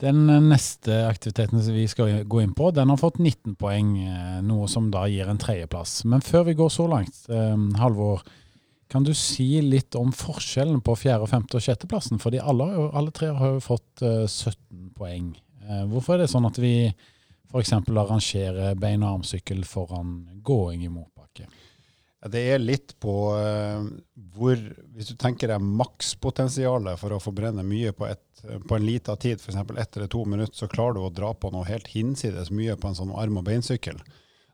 Den 0.00 0.22
neste 0.48 1.02
aktiviteten 1.06 1.60
vi 1.74 1.84
skal 1.88 2.22
gå 2.24 2.40
inn 2.40 2.54
på, 2.56 2.70
den 2.72 2.88
har 2.88 3.00
fått 3.00 3.20
19 3.20 3.54
poeng, 3.60 3.92
eh, 4.00 4.38
noe 4.42 4.68
som 4.72 4.88
da 4.92 5.04
gir 5.12 5.28
en 5.28 5.40
tredjeplass. 5.40 6.06
Men 6.08 6.24
før 6.24 6.46
vi 6.48 6.56
går 6.56 6.72
så 6.72 6.88
langt, 6.88 7.18
eh, 7.28 7.56
Halvor, 7.80 8.24
kan 8.90 9.06
du 9.06 9.12
si 9.14 9.60
litt 9.62 9.94
om 9.98 10.10
forskjellen 10.14 10.82
på 10.82 10.96
fjerde, 10.98 11.28
femte 11.30 11.58
og 11.58 11.64
sjetteplassen? 11.64 12.18
Fordi 12.22 12.42
alle, 12.42 12.66
alle 12.90 13.14
tre 13.14 13.30
har 13.36 13.54
jo 13.54 13.62
fått 13.62 14.02
17 14.02 14.50
eh, 14.50 14.84
poeng. 14.98 15.32
Hvorfor 15.90 16.16
er 16.16 16.24
det 16.24 16.32
sånn 16.32 16.48
at 16.48 16.58
vi 16.58 16.74
f.eks. 16.88 17.72
arrangerer 17.72 18.78
bein- 18.78 19.04
og 19.04 19.20
armsykkel 19.20 19.62
foran 19.68 20.16
gåing 20.42 20.82
i 20.82 20.90
motbakke? 20.90 21.46
Det 22.28 22.40
er 22.52 22.60
litt 22.60 22.92
på 23.00 23.14
uh, 23.32 23.80
hvor 24.36 24.58
Hvis 24.92 25.08
du 25.08 25.14
tenker 25.16 25.48
deg 25.48 25.62
makspotensialet 25.64 27.00
for 27.00 27.16
å 27.16 27.20
forbrenne 27.22 27.64
mye 27.64 27.94
på, 27.96 28.10
et, 28.10 28.42
på 28.42 28.76
en 28.76 28.84
liten 28.84 29.16
tid, 29.22 29.40
f.eks. 29.40 29.56
ett 29.56 29.96
eller 29.96 30.10
to 30.12 30.24
minutter, 30.28 30.56
så 30.56 30.68
klarer 30.68 30.98
du 30.98 31.06
å 31.06 31.14
dra 31.14 31.32
på 31.32 31.52
noe 31.54 31.68
helt 31.68 31.88
hinsides 31.94 32.52
mye 32.52 32.76
på 32.76 32.90
en 32.90 32.98
sånn 32.98 33.14
arm- 33.16 33.40
og 33.40 33.46
beinsykkel. 33.48 34.02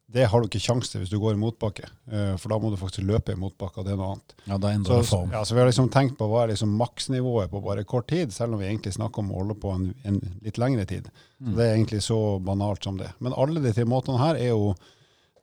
Det 0.07 0.29
har 0.31 0.41
du 0.41 0.47
ikke 0.47 0.63
sjanse 0.63 0.93
til 0.93 1.03
hvis 1.03 1.11
du 1.11 1.19
går 1.19 1.35
i 1.35 1.41
motbakke, 1.41 1.89
uh, 2.13 2.35
for 2.39 2.53
da 2.53 2.59
må 2.63 2.71
du 2.71 2.79
faktisk 2.79 3.03
løpe 3.09 3.35
i 3.35 3.39
motbakke, 3.41 3.81
og 3.81 3.87
det 3.89 3.95
er 3.95 3.99
noe 3.99 4.13
annet. 4.15 4.35
Ja, 4.47 4.59
da 4.63 4.71
endrer 4.71 5.03
det 5.03 5.11
form. 5.11 5.33
Ja, 5.35 5.41
så 5.43 5.57
vi 5.57 5.63
har 5.63 5.71
liksom 5.71 5.91
tenkt 5.93 6.15
på 6.21 6.29
hva 6.31 6.45
er 6.45 6.53
liksom 6.53 6.77
maksnivået 6.79 7.51
på 7.51 7.63
bare 7.65 7.85
kort 7.89 8.07
tid, 8.13 8.35
selv 8.35 8.55
om 8.55 8.63
vi 8.63 8.69
egentlig 8.69 8.95
snakker 8.95 9.25
om 9.25 9.33
å 9.35 9.41
holde 9.41 9.57
på 9.63 9.73
en, 9.75 9.89
en 10.07 10.21
litt 10.47 10.61
lengre 10.63 10.87
tid. 10.87 11.09
Mm. 11.41 11.51
Så 11.51 11.57
Det 11.59 11.65
er 11.65 11.75
egentlig 11.75 12.03
så 12.07 12.21
banalt 12.39 12.87
som 12.87 13.01
det. 13.01 13.11
Men 13.19 13.35
alle 13.35 13.65
de 13.65 13.75
tre 13.75 13.89
måtene 13.89 14.23
her 14.23 14.39
er 14.39 14.53
jo 14.55 14.77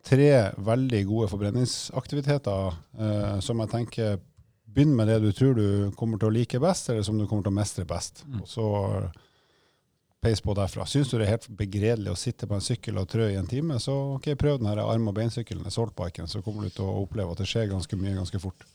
tre 0.04 0.30
veldig 0.60 1.02
gode 1.08 1.30
forbrenningsaktiviteter 1.32 2.72
eh, 3.00 3.36
som 3.44 3.64
jeg 3.64 3.72
tenker 3.72 4.22
Begynn 4.74 4.96
med 4.98 5.06
det 5.06 5.20
du 5.22 5.28
tror 5.38 5.54
du 5.54 5.92
kommer 5.94 6.18
til 6.18 6.32
å 6.32 6.34
like 6.34 6.58
best, 6.58 6.88
eller 6.90 7.06
som 7.06 7.20
du 7.20 7.28
kommer 7.30 7.46
til 7.46 7.54
å 7.54 7.60
mestre 7.60 7.84
best. 7.86 8.24
Mm. 8.26 8.40
Og 8.42 8.48
så 8.50 8.70
peis 10.24 10.42
på 10.44 10.56
derfra. 10.58 10.86
Syns 10.90 11.12
du 11.12 11.18
det 11.18 11.28
er 11.28 11.36
helt 11.36 11.50
begredelig 11.60 12.14
å 12.14 12.20
sitte 12.20 12.48
på 12.50 12.56
en 12.58 12.64
sykkel 12.64 13.00
og 13.02 13.10
trø 13.12 13.28
i 13.32 13.40
en 13.40 13.50
time, 13.50 13.80
så 13.84 13.96
ok, 14.16 14.32
prøv 14.40 14.62
den 14.62 14.72
arm- 14.72 15.10
og 15.12 15.18
beinsykkelen, 15.18 15.68
saltbiken, 15.74 16.30
så 16.32 16.42
kommer 16.46 16.66
du 16.68 16.74
til 16.74 16.88
å 16.88 17.02
oppleve 17.04 17.36
at 17.36 17.44
det 17.44 17.50
skjer 17.52 17.70
ganske 17.74 18.00
mye 18.00 18.16
ganske 18.22 18.42
fort. 18.42 18.66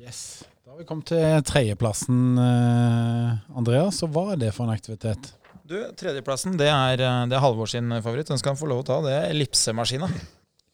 Yes. 0.00 0.42
Da 0.64 0.72
har 0.72 0.80
vi 0.80 0.86
kommet 0.88 1.10
til 1.10 1.44
tredjeplassen, 1.44 2.38
eh, 2.40 3.56
Andreas. 3.58 4.00
Og 4.06 4.14
hva 4.14 4.32
er 4.32 4.40
det 4.40 4.54
for 4.56 4.64
en 4.64 4.72
aktivitet? 4.72 5.34
Du, 5.68 5.76
Tredjeplassen 5.94 6.56
det 6.58 6.70
er, 6.70 7.02
eh, 7.04 7.26
det 7.28 7.36
er 7.36 7.44
Halvor 7.44 7.68
sin 7.68 7.92
favoritt. 8.00 8.30
Den 8.32 8.40
skal 8.40 8.54
han 8.54 8.60
få 8.60 8.70
lov 8.70 8.82
å 8.82 8.86
ta. 8.88 9.00
Det 9.04 9.12
er 9.12 9.28
ellipsemaskina. 9.34 10.08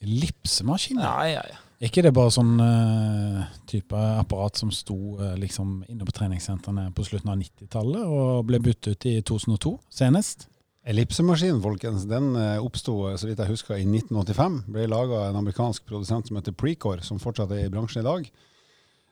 Ellipsemaskina? 0.05 1.03
Ja, 1.03 1.41
ja, 1.41 1.43
ja. 1.51 1.63
Er 1.77 1.91
ikke 1.91 2.07
det 2.07 2.15
bare 2.17 2.33
sånn 2.33 2.55
uh, 2.57 3.41
type 3.69 4.01
apparat 4.17 4.57
som 4.57 4.71
sto 4.73 5.19
uh, 5.19 5.35
liksom 5.37 5.83
inne 5.93 6.07
på 6.09 6.15
treningssentrene 6.17 6.87
på 6.97 7.05
slutten 7.05 7.35
av 7.35 7.37
90-tallet 7.43 8.07
og 8.17 8.47
ble 8.49 8.63
byttet 8.65 8.95
ut 8.95 9.09
i 9.11 9.19
2002 9.21 9.75
senest? 9.93 10.47
Ellipsemaskinen 10.89 11.61
folkens, 11.61 12.07
den 12.09 12.31
uh, 12.33 12.65
oppsto 12.65 12.95
så 13.21 13.29
vidt 13.29 13.43
jeg 13.43 13.53
husker 13.53 13.77
i 13.77 13.85
1985. 13.85 14.61
Ble 14.73 14.87
laga 14.89 15.27
en 15.27 15.37
amerikansk 15.43 15.85
produsent 15.91 16.31
som 16.31 16.41
heter 16.41 16.57
Precor, 16.57 17.05
som 17.05 17.21
fortsatt 17.21 17.53
er 17.53 17.67
i 17.67 17.73
bransjen 17.73 18.01
i 18.01 18.09
dag. 18.09 18.31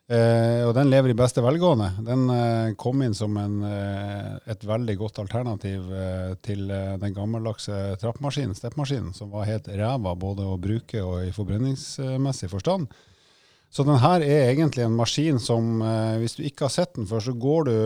Eh, 0.05 0.61
og 0.67 0.75
den 0.77 0.91
lever 0.93 1.15
i 1.15 1.17
beste 1.17 1.41
velgående. 1.41 1.87
Den 2.05 2.27
eh, 2.29 2.75
kom 2.77 3.01
inn 3.07 3.15
som 3.17 3.39
en, 3.41 3.55
eh, 3.65 4.35
et 4.53 4.67
veldig 4.69 4.99
godt 5.01 5.23
alternativ 5.23 5.89
eh, 5.97 6.35
til 6.45 6.69
eh, 6.69 6.99
den 7.01 7.15
gammeldagse 7.17 7.97
trappemaskinen, 8.03 8.53
steppmaskinen, 8.59 9.15
som 9.17 9.33
var 9.33 9.49
helt 9.49 9.71
ræva 9.73 10.13
både 10.13 10.45
å 10.45 10.61
bruke 10.61 11.01
og 11.01 11.25
i 11.25 11.33
forbrenningsmessig 11.33 12.53
forstand. 12.53 12.93
Så 13.73 13.87
den 13.89 13.99
her 13.99 14.21
er 14.21 14.53
egentlig 14.53 14.85
en 14.85 14.99
maskin 14.99 15.41
som, 15.41 15.81
eh, 15.81 16.19
hvis 16.21 16.37
du 16.37 16.45
ikke 16.45 16.69
har 16.69 16.77
sett 16.77 16.93
den 17.01 17.09
før, 17.09 17.25
så 17.25 17.33
går 17.33 17.71
du 17.71 17.77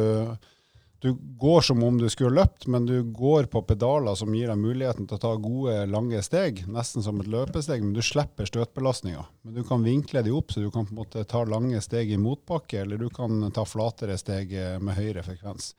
du 1.00 1.12
går 1.38 1.60
som 1.60 1.82
om 1.82 1.98
du 1.98 2.08
skulle 2.10 2.34
løpt, 2.40 2.66
men 2.66 2.86
du 2.86 3.02
går 3.02 3.46
på 3.52 3.62
pedaler 3.62 4.16
som 4.18 4.34
gir 4.34 4.50
deg 4.50 4.58
muligheten 4.58 5.06
til 5.06 5.14
å 5.14 5.22
ta 5.22 5.34
gode, 5.38 5.76
lange 5.86 6.18
steg, 6.26 6.64
nesten 6.66 7.04
som 7.06 7.20
et 7.22 7.30
løpesteg, 7.30 7.84
men 7.84 7.92
du 7.94 8.02
slipper 8.02 8.48
støtbelastninga. 8.50 9.22
Men 9.46 9.60
du 9.60 9.62
kan 9.68 9.86
vinkle 9.86 10.24
de 10.26 10.34
opp, 10.34 10.50
så 10.50 10.64
du 10.64 10.72
kan 10.74 10.88
på 10.88 10.96
en 10.96 11.02
måte 11.04 11.22
ta 11.30 11.44
lange 11.46 11.78
steg 11.84 12.10
i 12.10 12.18
motbakke, 12.18 12.82
eller 12.82 12.98
du 12.98 13.12
kan 13.14 13.46
ta 13.54 13.62
flatere 13.68 14.18
steg 14.18 14.56
med 14.82 14.98
høyere 14.98 15.22
frekvens. 15.26 15.76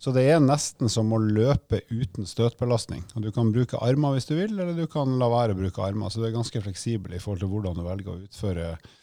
Så 0.00 0.14
det 0.16 0.22
er 0.32 0.38
nesten 0.40 0.88
som 0.88 1.10
å 1.12 1.18
løpe 1.20 1.82
uten 1.90 2.24
støtbelastning. 2.24 3.02
Og 3.18 3.26
Du 3.26 3.32
kan 3.36 3.50
bruke 3.52 3.82
armer 3.84 4.14
hvis 4.14 4.30
du 4.30 4.36
vil, 4.38 4.54
eller 4.54 4.72
du 4.78 4.86
kan 4.88 5.18
la 5.20 5.28
være 5.28 5.52
å 5.52 5.58
bruke 5.58 5.82
armer. 5.84 6.08
Så 6.08 6.22
du 6.22 6.30
er 6.30 6.32
ganske 6.38 6.62
fleksibel 6.62 7.12
i 7.12 7.20
forhold 7.20 7.42
til 7.42 7.50
hvordan 7.52 7.76
du 7.76 7.84
velger 7.84 8.14
å 8.14 8.22
utføre 8.22 8.70
Eh, 8.70 8.99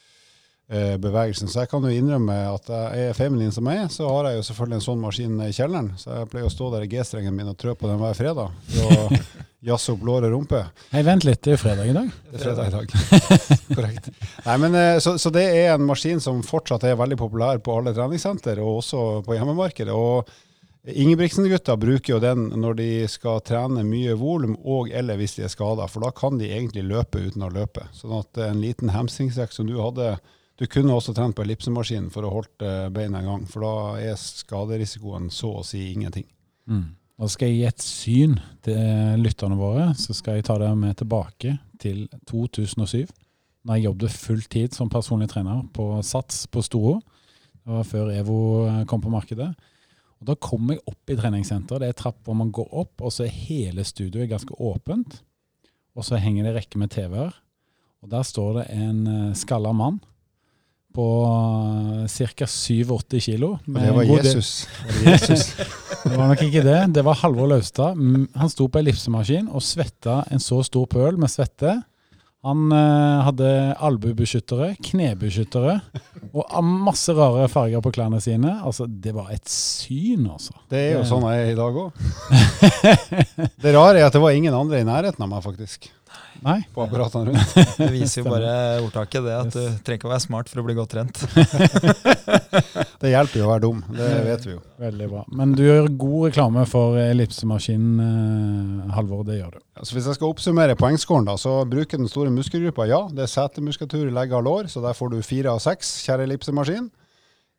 bevegelsen. 0.68 1.48
Så 1.48 1.62
jeg 1.64 1.70
kan 1.72 1.86
jo 1.88 1.92
innrømme 1.96 2.34
at 2.52 2.68
jeg 2.68 3.10
er 3.10 3.16
feminin 3.16 3.54
som 3.56 3.68
jeg 3.72 3.86
er, 3.86 3.92
så 3.94 4.08
har 4.12 4.28
jeg 4.28 4.42
jo 4.42 4.48
selvfølgelig 4.50 4.80
en 4.80 4.84
sånn 4.84 5.00
maskin 5.00 5.38
i 5.46 5.54
kjelleren. 5.56 5.94
Så 6.00 6.12
jeg 6.12 6.30
pleier 6.34 6.50
å 6.50 6.52
stå 6.52 6.72
der 6.74 6.84
i 6.84 6.90
G-strengen 6.92 7.36
min 7.36 7.52
og 7.52 7.56
trø 7.60 7.76
på 7.78 7.88
den 7.88 8.02
hver 8.02 8.18
fredag 8.18 8.52
for 8.74 8.98
å 8.98 9.22
jazze 9.70 9.94
opp 9.96 10.04
låret 10.06 10.32
rumpe. 10.32 10.66
Hei, 10.92 11.04
vent 11.08 11.24
litt, 11.28 11.40
det 11.44 11.54
er 11.54 11.58
jo 11.58 11.62
fredag 11.62 11.88
i 11.88 11.96
dag. 11.96 12.10
Det 12.32 12.40
er 12.40 12.44
fredag 12.44 12.68
i 12.68 12.76
dag. 12.76 12.98
Korrekt. 13.78 14.12
Nei, 14.46 14.58
men 14.64 14.76
eh, 14.80 14.98
så, 15.04 15.16
så, 15.22 15.32
det 15.34 15.46
er 15.48 15.72
en 15.74 15.88
maskin 15.88 16.22
som 16.24 16.44
fortsatt 16.46 16.84
er 16.88 17.00
veldig 17.00 17.20
populær 17.20 17.64
på 17.64 17.80
alle 17.80 17.96
treningssenter, 17.96 18.62
og 18.64 18.82
også 18.82 19.06
på 19.26 19.40
hjemmemarkedet. 19.40 19.96
og 19.96 20.28
Ingebrigtsen-gutta 20.88 21.76
bruker 21.76 22.14
jo 22.14 22.20
den 22.24 22.46
når 22.62 22.78
de 22.80 22.92
skal 23.12 23.42
trene 23.44 23.84
mye 23.84 24.14
volum 24.16 24.54
og 24.64 24.94
eller 24.96 25.20
hvis 25.20 25.36
de 25.36 25.44
er 25.44 25.52
skada, 25.52 25.88
for 25.92 26.06
da 26.06 26.14
kan 26.16 26.40
de 26.40 26.48
egentlig 26.48 26.86
løpe 26.88 27.20
uten 27.26 27.44
å 27.44 27.52
løpe. 27.52 27.90
Sånn 27.96 28.16
at 28.20 28.40
en 28.46 28.62
liten 28.64 28.94
hamstringstrekk 28.96 29.52
som 29.56 29.68
du 29.68 29.76
hadde 29.82 30.14
du 30.58 30.66
kunne 30.66 30.94
også 30.96 31.14
trent 31.14 31.38
på 31.38 31.44
ellipsemaskinen 31.46 32.10
for 32.14 32.26
å 32.26 32.32
holde 32.34 32.72
beina 32.94 33.22
i 33.22 33.28
gang, 33.28 33.44
for 33.50 33.66
da 33.66 33.74
er 34.02 34.18
skaderisikoen 34.18 35.30
så 35.34 35.60
å 35.60 35.66
si 35.66 35.84
ingenting. 35.92 36.26
Mm. 36.66 36.88
Da 37.18 37.30
skal 37.30 37.50
jeg 37.50 37.58
gi 37.58 37.68
et 37.70 37.86
syn 37.86 38.34
til 38.66 39.22
lytterne 39.22 39.58
våre. 39.58 39.88
Så 39.98 40.14
skal 40.18 40.38
jeg 40.38 40.48
ta 40.50 40.58
det 40.62 40.70
med 40.78 40.98
tilbake 41.00 41.56
til 41.82 42.04
2007, 42.30 43.06
da 43.66 43.78
jeg 43.78 43.88
jobbet 43.88 44.18
fulltid 44.18 44.78
som 44.78 44.90
personlig 44.90 45.30
trener 45.32 45.64
på 45.74 45.90
Sats 46.06 46.46
på 46.50 46.62
Storo. 46.66 47.00
Det 47.58 47.74
var 47.74 47.88
før 47.90 48.12
EVO 48.16 48.42
kom 48.90 49.02
på 49.04 49.14
markedet. 49.14 49.50
Og 50.18 50.30
Da 50.30 50.34
kom 50.42 50.70
jeg 50.74 50.82
opp 50.90 51.10
i 51.14 51.18
treningssenteret. 51.18 51.84
Det 51.84 51.90
er 51.90 51.98
trapp 51.98 52.18
hvor 52.26 52.38
man 52.38 52.50
går 52.54 52.70
opp, 52.72 53.02
og 53.02 53.14
så 53.14 53.28
er 53.28 53.34
hele 53.46 53.86
studioet 53.86 54.30
ganske 54.32 54.54
åpent. 54.58 55.20
Og 55.98 56.06
så 56.06 56.18
henger 56.22 56.48
det 56.48 56.56
rekke 56.56 56.82
med 56.82 56.94
TV-er. 56.94 57.34
Og 58.02 58.10
der 58.10 58.26
står 58.26 58.60
det 58.60 58.66
en 58.74 59.02
eh, 59.10 59.36
skalla 59.38 59.74
mann 59.74 60.00
på 60.96 61.08
ca. 62.10 62.48
87 62.48 63.20
kilo. 63.22 63.52
Og 63.60 63.76
det 63.82 63.92
var 63.96 64.08
Jesus. 64.10 64.68
Det 65.04 65.12
Jesus? 65.12 65.52
Det 66.08 66.16
var 66.16 66.32
nok 66.32 66.42
ikke 66.46 66.64
det. 66.66 66.80
Det 66.96 67.04
var 67.06 67.20
Halvor 67.22 67.50
Laustad. 67.52 67.98
Mm, 68.00 68.28
Han 68.36 68.50
sto 68.50 68.68
på 68.72 68.80
ellipsemaskin 68.80 69.50
og 69.52 69.62
svetta 69.66 70.24
en 70.32 70.40
så 70.42 70.62
stor 70.66 70.88
pøl 70.90 71.20
med 71.20 71.30
svette. 71.34 71.76
Han 72.48 72.70
eh, 72.72 73.24
hadde 73.26 73.48
albuebeskyttere, 73.84 74.70
knebeskyttere 74.86 75.80
og 76.38 76.64
masse 76.64 77.12
rare 77.18 77.48
farger 77.52 77.82
på 77.84 77.92
klærne 77.92 78.22
sine. 78.24 78.54
Altså, 78.64 78.86
Det 78.88 79.12
var 79.18 79.34
et 79.34 79.50
syn, 79.52 80.30
altså. 80.32 80.54
Det 80.72 80.80
er 80.80 80.92
jo 81.00 81.04
sånn 81.10 81.26
jeg 81.28 81.48
er 81.48 81.52
i 81.52 81.58
dag 81.58 81.80
òg. 81.82 81.98
Det 83.64 83.74
rare 83.76 84.00
er 84.00 84.06
at 84.08 84.16
det 84.16 84.22
var 84.24 84.38
ingen 84.38 84.56
andre 84.56 84.80
i 84.80 84.88
nærheten 84.88 85.26
av 85.26 85.34
meg, 85.34 85.44
faktisk. 85.44 85.90
Nei. 86.44 86.60
På 86.74 86.84
apparatene 86.84 87.32
rundt. 87.32 87.54
Det 87.80 87.88
viser 87.94 88.22
jo 88.22 88.30
bare 88.30 88.52
ordtaket, 88.84 89.24
det 89.26 89.36
at 89.36 89.54
du 89.54 89.62
trenger 89.86 90.00
ikke 90.00 90.10
å 90.10 90.12
være 90.12 90.24
smart 90.24 90.52
for 90.52 90.62
å 90.62 90.66
bli 90.68 90.76
godt 90.78 90.94
trent. 90.94 91.24
Det 93.02 93.12
hjelper 93.12 93.42
jo 93.42 93.46
å 93.46 93.52
være 93.52 93.64
dum, 93.64 93.82
det 93.94 94.08
vet 94.26 94.46
vi 94.48 94.54
jo. 94.56 94.60
Veldig 94.82 95.08
bra. 95.12 95.24
Men 95.38 95.52
du 95.58 95.62
gjør 95.64 95.90
god 96.02 96.24
reklame 96.32 96.64
for 96.70 96.98
ellipsemaskinen, 96.98 98.00
eh, 98.02 98.94
Halvor. 98.96 99.22
Det 99.28 99.38
gjør 99.38 99.58
du. 99.58 99.60
Altså 99.78 99.98
hvis 99.98 100.08
jeg 100.10 100.18
skal 100.18 100.32
oppsummere 100.34 100.78
poengskåren, 100.80 101.28
da, 101.30 101.36
så 101.38 101.60
bruker 101.70 102.02
den 102.02 102.10
store 102.10 102.34
muskelgruppa 102.34 102.88
ja, 102.90 103.04
det 103.14 103.28
er 103.28 103.34
setemuskulatur, 103.34 104.10
legger 104.14 104.40
og 104.42 104.48
lår, 104.50 104.72
så 104.74 104.82
der 104.86 104.98
får 104.98 105.14
du 105.14 105.20
fire 105.26 105.54
av 105.54 105.62
seks, 105.64 106.00
kjære 106.08 106.26
ellipsemaskin. 106.26 106.90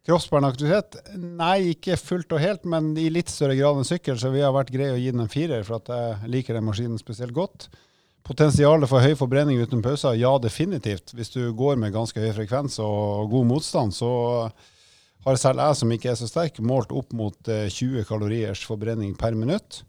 Kroppsbærende 0.09 0.49
aktivitet? 0.55 0.99
Nei, 1.21 1.75
ikke 1.75 1.99
fullt 2.01 2.33
og 2.33 2.41
helt, 2.41 2.65
men 2.71 2.95
i 2.99 3.11
litt 3.13 3.31
større 3.31 3.59
grad 3.59 3.79
enn 3.79 3.87
sykkel, 3.89 4.19
så 4.19 4.33
vi 4.33 4.41
har 4.41 4.55
vært 4.57 4.73
greie 4.75 4.95
å 4.95 5.01
gi 5.01 5.11
den 5.13 5.27
en 5.27 5.31
firer, 5.31 5.67
for 5.67 5.83
at 5.83 5.91
jeg 5.93 6.33
liker 6.33 6.57
den 6.57 6.67
maskinen 6.67 7.01
spesielt 7.01 7.37
godt. 7.37 7.69
Potensialet 8.29 8.91
for 8.91 9.01
høy 9.01 9.15
forbrenning 9.17 9.61
uten 9.65 9.81
pauser? 9.81 10.13
Ja, 10.21 10.35
definitivt. 10.37 11.15
Hvis 11.17 11.33
du 11.33 11.47
går 11.57 11.79
med 11.81 11.95
ganske 11.95 12.21
høy 12.21 12.35
frekvens 12.37 12.77
og 12.85 13.31
god 13.33 13.47
motstand, 13.49 13.95
så 13.97 14.11
har 15.25 15.39
selv 15.41 15.63
jeg, 15.65 15.79
som 15.81 15.95
ikke 15.95 16.11
er 16.13 16.19
så 16.21 16.29
sterk, 16.29 16.61
målt 16.61 16.93
opp 16.93 17.15
mot 17.17 17.49
eh, 17.49 17.71
20 17.73 18.05
kaloriers 18.09 18.67
forbrenning 18.69 19.15
per 19.17 19.33
minutt. 19.33 19.81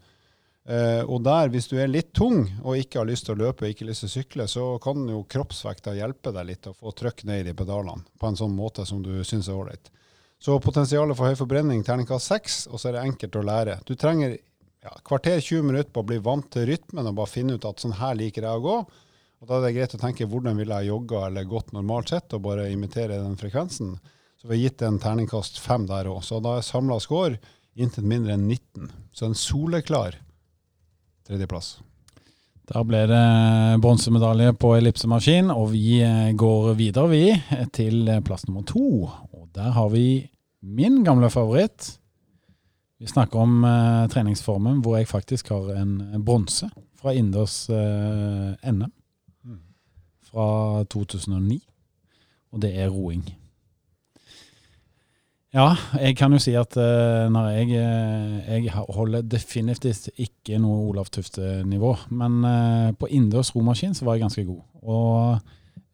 Eh, 0.64 1.02
og 1.04 1.20
der, 1.28 1.52
hvis 1.52 1.68
du 1.68 1.76
er 1.76 1.92
litt 1.92 2.14
tung 2.16 2.46
og 2.62 2.80
ikke 2.80 3.02
har 3.02 3.10
lyst 3.10 3.28
til 3.28 3.36
å 3.36 3.42
løpe 3.44 3.66
og 3.66 3.74
ikke 3.74 3.88
lyst 3.90 4.06
til 4.06 4.10
å 4.10 4.16
sykle, 4.16 4.48
så 4.48 4.66
kan 4.80 5.04
jo 5.12 5.20
kroppsvekta 5.28 5.98
hjelpe 6.00 6.32
deg 6.32 6.48
litt 6.54 6.68
å 6.70 6.76
få 6.76 6.96
trykk 6.96 7.26
ned 7.28 7.52
i 7.52 7.56
pedalene 7.56 8.08
på 8.16 8.30
en 8.30 8.40
sånn 8.40 8.56
måte 8.56 8.88
som 8.88 9.04
du 9.04 9.18
syns 9.20 9.52
er 9.52 9.60
ålreit. 9.60 9.92
Så 10.40 10.56
potensialet 10.64 11.18
for 11.18 11.28
høy 11.28 11.36
forbrenning, 11.36 11.84
terningkast 11.84 12.32
seks, 12.32 12.62
og 12.72 12.80
så 12.80 12.88
er 12.88 12.96
det 12.96 13.08
enkelt 13.10 13.36
å 13.36 13.44
lære. 13.44 13.82
Du 13.84 13.92
trenger 14.00 14.38
ja, 14.84 14.96
kvarter 15.04 15.40
20 15.40 15.62
minutter 15.66 15.92
på 15.92 16.02
å 16.02 16.08
bli 16.08 16.18
vant 16.24 16.48
til 16.52 16.68
rytmen 16.70 17.08
og 17.08 17.18
bare 17.18 17.30
finne 17.30 17.56
ut 17.56 17.66
at 17.68 17.82
sånn 17.82 17.98
her 18.00 18.16
liker 18.18 18.46
jeg 18.46 18.60
å 18.60 18.64
gå. 18.64 18.76
Og 19.40 19.48
Da 19.48 19.56
er 19.56 19.66
det 19.66 19.74
greit 19.76 19.96
å 19.96 20.00
tenke 20.00 20.28
hvordan 20.28 20.58
ville 20.60 20.80
jeg 20.80 20.92
jogga 20.92 21.26
eller 21.26 21.48
gått 21.48 21.72
normalt 21.72 22.12
sett, 22.12 22.32
og 22.36 22.44
bare 22.44 22.70
imitere 22.72 23.20
den 23.22 23.38
frekvensen. 23.40 23.94
Så 24.40 24.48
vi 24.48 24.56
har 24.56 24.64
gitt 24.68 24.82
en 24.84 24.98
terningkast 25.00 25.60
fem 25.60 25.86
der 25.88 26.08
òg. 26.08 26.22
Så 26.24 26.40
da 26.44 26.58
er 26.58 26.64
samla 26.64 26.98
score 27.00 27.38
intet 27.76 28.04
mindre 28.04 28.36
enn 28.36 28.48
19. 28.48 28.90
Så 29.12 29.28
en 29.28 29.36
soleklar 29.36 30.16
tredjeplass. 31.28 31.78
Da 32.70 32.84
ble 32.86 33.02
det 33.10 33.22
bronsemedalje 33.82 34.52
på 34.60 34.74
ellipsemaskin, 34.76 35.50
og 35.50 35.72
vi 35.72 35.98
eh, 36.06 36.30
går 36.38 36.74
videre, 36.78 37.08
vi, 37.10 37.24
til 37.74 38.12
plass 38.24 38.46
nummer 38.46 38.64
to. 38.68 39.08
Og 39.34 39.48
der 39.56 39.72
har 39.74 39.88
vi 39.90 40.22
min 40.60 41.00
gamle 41.04 41.32
favoritt. 41.32 41.96
Vi 43.00 43.08
snakker 43.08 43.40
om 43.40 43.64
uh, 43.64 44.06
treningsformen 44.12 44.82
hvor 44.84 44.98
jeg 44.98 45.08
faktisk 45.08 45.48
har 45.54 45.72
en 45.80 45.94
bronse 46.24 46.68
fra 47.00 47.14
innendørs 47.16 47.62
uh, 47.72 48.52
NM 48.60 48.92
fra 50.30 50.84
2009. 50.84 51.60
Og 52.50 52.62
det 52.62 52.74
er 52.78 52.90
roing. 52.92 53.24
Ja, 55.50 55.72
jeg 55.98 56.14
kan 56.14 56.30
jo 56.30 56.38
si 56.38 56.52
at 56.54 56.76
uh, 56.78 57.26
når 57.32 57.48
jeg, 57.56 57.70
eh, 57.74 58.60
jeg 58.62 58.70
holder 58.70 59.24
definitivt 59.26 60.06
ikke 60.14 60.60
noe 60.62 60.84
Olav 60.92 61.08
Tufte-nivå, 61.10 61.96
men 62.14 62.36
eh, 62.46 62.90
på 62.94 63.08
innendørs 63.10 63.50
romaskin 63.56 63.96
så 63.98 64.06
var 64.06 64.14
jeg 64.14 64.28
ganske 64.28 64.44
god. 64.46 64.60
Og 64.86 65.40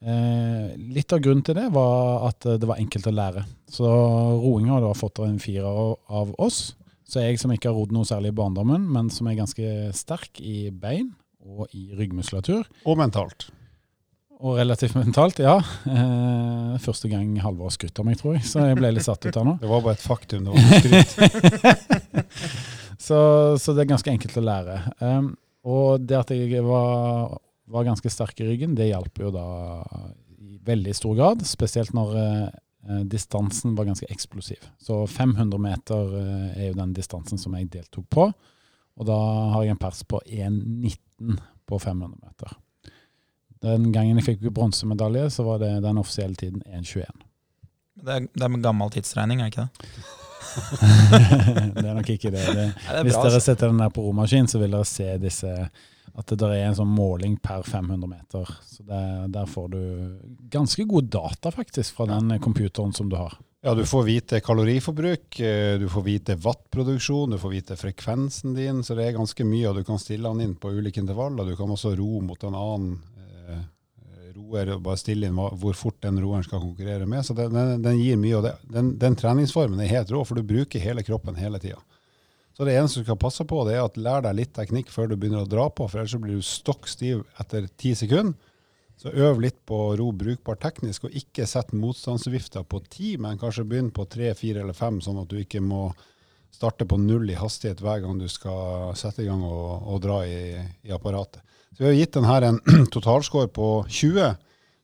eh, 0.05 0.75
litt 0.92 1.14
av 1.16 1.23
grunnen 1.25 1.45
til 1.47 1.57
det 1.57 1.71
var 1.73 2.29
at 2.29 2.51
det 2.61 2.69
var 2.69 2.83
enkelt 2.83 3.09
å 3.09 3.14
lære. 3.16 3.47
Så 3.73 3.88
roing 4.42 4.69
har 4.75 4.90
fått 4.92 5.25
en 5.25 5.40
firer 5.40 5.97
av 6.05 6.37
oss. 6.37 6.75
Så 7.07 7.23
jeg 7.23 7.38
som 7.38 7.53
ikke 7.55 7.71
har 7.71 7.77
rodd 7.79 7.92
noe 7.95 8.05
særlig 8.09 8.33
i 8.33 8.37
barndommen, 8.40 8.83
men 8.90 9.11
som 9.14 9.29
er 9.31 9.37
ganske 9.38 9.69
sterk 9.95 10.40
i 10.42 10.71
bein 10.75 11.12
og 11.47 11.69
i 11.77 11.85
ryggmuskulatur, 11.95 12.64
Og 12.90 12.99
mentalt. 12.99 13.47
og 14.42 14.57
relativt 14.59 14.97
mentalt, 14.99 15.38
ja. 15.38 15.55
Eh, 15.87 16.75
første 16.83 17.09
gang 17.09 17.37
Halvor 17.40 17.71
skrytte 17.71 18.03
av 18.03 18.09
meg, 18.09 18.19
tror 18.19 18.35
jeg, 18.37 18.42
så 18.51 18.66
jeg 18.66 18.77
ble 18.81 18.90
litt 18.97 19.07
satt 19.07 19.23
ut 19.25 19.38
av 19.38 19.47
nå. 19.47 19.55
Det 19.62 19.71
var 19.71 19.85
bare 19.87 19.95
et 19.95 20.03
faktum. 20.03 20.45
Det 20.45 20.53
var 20.53 20.61
skryt. 20.83 21.11
Så, 23.07 23.19
så 23.61 23.73
det 23.77 23.83
er 23.85 23.90
ganske 23.92 24.11
enkelt 24.11 24.37
å 24.40 24.42
lære. 24.42 24.77
Um, 25.05 25.27
og 25.69 26.01
det 26.09 26.16
at 26.16 26.31
jeg 26.33 26.62
var, 26.64 27.37
var 27.71 27.85
ganske 27.87 28.11
sterk 28.11 28.40
i 28.40 28.47
ryggen, 28.49 28.73
det 28.75 28.88
hjalp 28.88 29.21
jo 29.21 29.29
da 29.35 29.45
i 30.40 30.57
veldig 30.64 30.95
stor 30.97 31.14
grad. 31.19 31.45
Spesielt 31.47 31.92
når 31.95 32.14
eh, 32.19 32.47
distansen 33.05 33.75
var 33.75 33.88
ganske 33.88 34.07
eksplosiv. 34.12 34.62
Så 34.79 35.07
500 35.07 35.59
meter 35.59 36.12
eh, 36.20 36.59
er 36.62 36.68
jo 36.70 36.79
den 36.79 36.94
distansen 36.96 37.40
som 37.40 37.57
jeg 37.59 37.70
deltok 37.72 38.07
på. 38.11 38.29
Og 38.96 39.09
da 39.09 39.16
har 39.53 39.64
jeg 39.64 39.77
en 39.77 39.81
pers 39.81 40.03
på 40.09 40.20
1,19 40.25 41.40
på 41.66 41.79
500 41.83 42.20
meter. 42.22 42.57
Den 43.64 43.90
gangen 43.92 44.20
jeg 44.20 44.27
fikk 44.27 44.46
bronsemedalje, 44.55 45.29
så 45.33 45.44
var 45.46 45.61
det 45.62 45.72
den 45.85 45.99
offisielle 46.01 46.38
tiden 46.38 46.62
1,21. 46.68 47.25
Det 48.07 48.20
det 48.33 48.44
er 48.44 48.53
med 48.53 48.62
gammel 48.62 48.92
tidsregning, 48.92 49.40
er 49.40 49.51
ikke 49.51 49.66
det? 49.66 49.90
det 51.77 51.85
er 51.85 51.97
nok 51.97 52.11
ikke 52.14 52.33
det. 52.35 52.45
det 52.47 52.64
det 52.73 53.03
Hvis 53.07 53.16
bra, 53.16 53.27
dere 53.27 53.35
altså. 53.35 53.45
setter 53.51 53.73
den 53.73 53.83
der 53.83 53.92
på 53.95 54.05
romaskin, 54.07 54.49
så 54.51 54.61
vil 54.62 54.77
dere 54.77 54.88
se 54.88 55.11
disse 55.23 55.53
at 56.16 56.31
det 56.31 56.38
der 56.40 56.55
er 56.55 56.71
en 56.71 56.77
sånn 56.79 56.92
måling 56.97 57.35
per 57.45 57.66
500 57.66 58.09
meter. 58.09 58.49
Så 58.64 58.85
det, 58.88 59.01
Der 59.35 59.51
får 59.51 59.69
du 59.75 59.81
ganske 60.53 60.87
god 60.88 61.11
data 61.12 61.53
faktisk 61.53 61.99
fra 61.99 62.07
den 62.09 62.38
computeren 62.40 62.95
som 62.97 63.11
du 63.12 63.19
har. 63.21 63.37
Ja, 63.66 63.75
du 63.75 63.83
får 63.85 64.05
vite 64.07 64.40
kaloriforbruk, 64.40 65.40
eh, 65.40 65.75
du 65.79 65.88
får 65.90 66.03
vite 66.07 66.37
wattproduksjon, 66.38 67.35
du 67.35 67.38
får 67.38 67.51
vite 67.51 67.77
frekvensen 67.77 68.55
din, 68.55 68.85
så 68.85 68.95
det 68.95 69.09
er 69.09 69.16
ganske 69.16 69.45
mye, 69.45 69.69
og 69.69 69.81
du 69.81 69.85
kan 69.85 69.99
stille 69.99 70.31
den 70.31 70.45
inn 70.45 70.55
på 70.55 70.71
ulike 70.71 71.03
intervaller. 71.03 71.49
Du 71.51 71.57
kan 71.59 71.73
også 71.75 71.97
ro 71.99 72.21
mot 72.23 72.45
en 72.47 72.55
annen 72.55 72.92
eh, 73.49 73.64
roer 74.37 74.70
og 74.75 74.85
bare 74.87 75.01
stille 75.01 75.29
inn 75.29 75.37
hvor 75.37 75.77
fort 75.77 75.99
den 76.05 76.20
roeren 76.22 76.44
skal 76.46 76.62
konkurrere 76.62 77.09
med. 77.09 77.25
Så 77.27 77.35
den, 77.37 77.55
den, 77.57 77.83
den 77.85 78.01
gir 78.01 78.18
mye, 78.20 78.38
og 78.38 78.46
det, 78.46 78.55
den, 78.72 78.94
den 79.01 79.18
treningsformen 79.18 79.81
er 79.83 79.92
helt 79.92 80.12
rå, 80.12 80.22
for 80.29 80.38
du 80.38 80.46
bruker 80.46 80.83
hele 80.83 81.05
kroppen 81.07 81.38
hele 81.40 81.61
tida. 81.62 81.81
Så 82.57 82.64
det 82.64 82.77
eneste 82.79 83.03
du 83.03 83.05
skal 83.05 83.20
passe 83.20 83.44
på, 83.44 83.62
det 83.68 83.75
er 83.77 83.85
at 83.85 83.99
lær 84.01 84.22
deg 84.25 84.38
litt 84.38 84.55
teknikk 84.57 84.88
før 84.92 85.11
du 85.11 85.18
begynner 85.20 85.44
å 85.44 85.51
dra 85.51 85.66
på, 85.68 85.88
for 85.90 86.01
ellers 86.01 86.16
blir 86.20 86.38
du 86.38 86.44
stokk 86.44 86.88
stiv 86.88 87.25
etter 87.40 87.68
ti 87.77 87.92
sekunder. 87.99 88.37
Så 88.96 89.11
øv 89.12 89.42
litt 89.44 89.59
på 89.68 89.77
å 89.90 89.96
ro 90.01 90.07
brukbart 90.16 90.62
teknisk, 90.64 91.05
og 91.05 91.16
ikke 91.20 91.44
sett 91.44 91.75
motstandsvifta 91.77 92.62
på 92.64 92.81
ti, 92.88 93.11
men 93.20 93.37
kanskje 93.37 93.66
begynn 93.68 93.90
på 93.92 94.07
tre, 94.09 94.31
fire 94.38 94.62
eller 94.64 94.77
fem, 94.77 95.03
sånn 95.05 95.20
at 95.20 95.29
du 95.29 95.37
ikke 95.42 95.61
må 95.61 95.90
starte 96.57 96.87
på 96.88 96.96
null 96.96 97.29
i 97.29 97.37
hastighet 97.37 97.83
hver 97.85 98.01
gang 98.07 98.16
du 98.16 98.25
skal 98.33 98.94
sette 98.96 99.20
i 99.20 99.29
gang 99.29 99.42
og, 99.44 99.90
og 99.92 100.01
dra 100.01 100.22
i, 100.25 100.57
i 100.88 100.94
apparatet. 100.96 101.44
Så 101.77 101.83
vi 101.83 101.91
har 101.91 101.99
gitt 101.99 102.15
den 102.17 102.25
her 102.25 102.43
en 102.43 102.61
totalscore 102.95 103.51
på 103.53 103.67
20. 103.93 104.31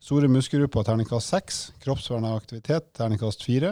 Store 0.02 0.28
muskelgrupper 0.28 0.85
terningkast 0.85 1.31
6. 1.33 1.61
Kroppsvernende 1.81 2.37
aktivitet 2.37 2.90
terningkast 2.98 3.46
4. 3.46 3.70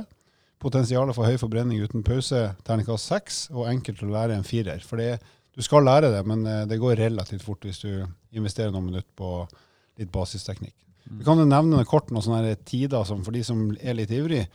Potensialet 0.60 1.12
for 1.12 1.28
høy 1.28 1.36
forbrenning 1.36 1.82
uten 1.84 2.00
pause 2.06 2.46
terningkast 2.64 3.12
6. 3.12 3.42
Og 3.52 3.68
enkelt 3.68 4.00
å 4.06 4.08
lære 4.14 4.38
en 4.38 4.46
firer. 4.46 4.80
For 4.80 4.96
det, 4.96 5.18
du 5.52 5.60
skal 5.60 5.84
lære 5.84 6.08
det, 6.14 6.22
men 6.24 6.46
eh, 6.48 6.62
det 6.70 6.80
går 6.80 6.96
relativt 6.96 7.44
fort 7.44 7.68
hvis 7.68 7.82
du 7.84 7.90
investerer 8.32 8.72
noen 8.72 8.88
minutter 8.88 9.12
på 9.20 9.44
litt 10.00 10.08
basisteknikk. 10.16 10.78
Vi 11.10 11.26
kan 11.26 11.42
jo 11.42 11.44
nevne 11.44 11.84
kort 11.84 12.08
noen 12.08 12.24
sånne 12.24 12.56
tider 12.64 13.04
som 13.04 13.20
for 13.26 13.36
de 13.36 13.44
som 13.44 13.66
er 13.82 14.00
litt 14.00 14.16
ivrig. 14.16 14.46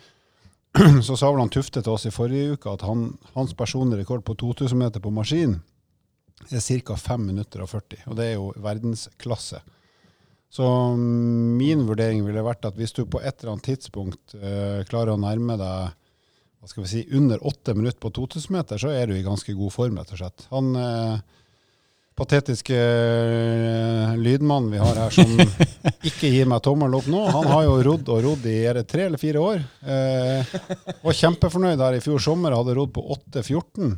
Så 1.05 1.13
sa 1.13 1.29
vel 1.29 1.43
han 1.43 1.53
Tufte 1.53 1.85
til 1.85 1.93
oss 1.93 2.09
i 2.09 2.15
forrige 2.15 2.57
uke 2.57 2.73
at 2.73 2.89
han, 2.89 3.11
hans 3.37 3.53
personlige 3.53 4.01
rekord 4.01 4.25
på 4.25 4.33
2000 4.41 4.81
meter 4.81 5.05
på 5.05 5.13
maskin 5.13 5.59
er 6.49 6.83
ca. 6.85 6.97
5 6.99 7.25
minutter 7.25 7.63
og 7.63 7.71
40, 7.71 8.05
og 8.09 8.17
det 8.19 8.25
er 8.29 8.35
jo 8.37 8.51
verdensklasse. 8.63 9.61
Så 10.55 10.65
min 10.95 11.83
vurdering 11.87 12.23
ville 12.25 12.43
vært 12.45 12.67
at 12.67 12.77
hvis 12.79 12.93
du 12.95 13.03
på 13.09 13.19
et 13.19 13.41
eller 13.41 13.55
annet 13.55 13.69
tidspunkt 13.73 14.35
uh, 14.39 14.83
klarer 14.87 15.15
å 15.15 15.19
nærme 15.19 15.57
deg 15.59 15.95
hva 16.65 16.71
skal 16.71 16.81
vi 16.81 16.89
si, 16.89 17.01
under 17.13 17.43
åtte 17.45 17.75
minutter 17.77 17.99
på 18.01 18.09
2000 18.09 18.53
meter, 18.55 18.79
så 18.81 18.89
er 18.89 19.05
du 19.05 19.13
i 19.13 19.25
ganske 19.25 19.53
god 19.53 19.69
form, 19.69 19.99
rett 19.99 20.13
og 20.15 20.17
slett. 20.17 20.45
Han 20.49 20.71
uh, 20.73 21.19
patetiske 22.17 22.79
uh, 22.79 24.15
lydmannen 24.17 24.71
vi 24.73 24.79
har 24.81 24.97
her, 24.97 25.13
som 25.13 25.29
ikke 26.09 26.31
gir 26.31 26.49
meg 26.49 26.63
tommelen 26.65 26.97
opp 26.97 27.11
nå, 27.11 27.21
han 27.35 27.51
har 27.51 27.67
jo 27.67 27.77
rodd 27.85 28.09
og 28.15 28.23
rodd 28.25 28.49
i 28.49 28.55
er 28.65 28.79
det 28.79 28.87
tre 28.89 29.05
eller 29.09 29.21
fire 29.21 29.43
år. 29.43 29.61
Uh, 29.85 30.57
var 31.03 31.19
kjempefornøyd 31.19 31.85
her 31.85 31.99
i 31.99 32.01
fjor 32.01 32.23
sommer, 32.31 32.57
hadde 32.57 32.77
rodd 32.79 32.95
på 32.95 33.05
8.14 33.13 33.93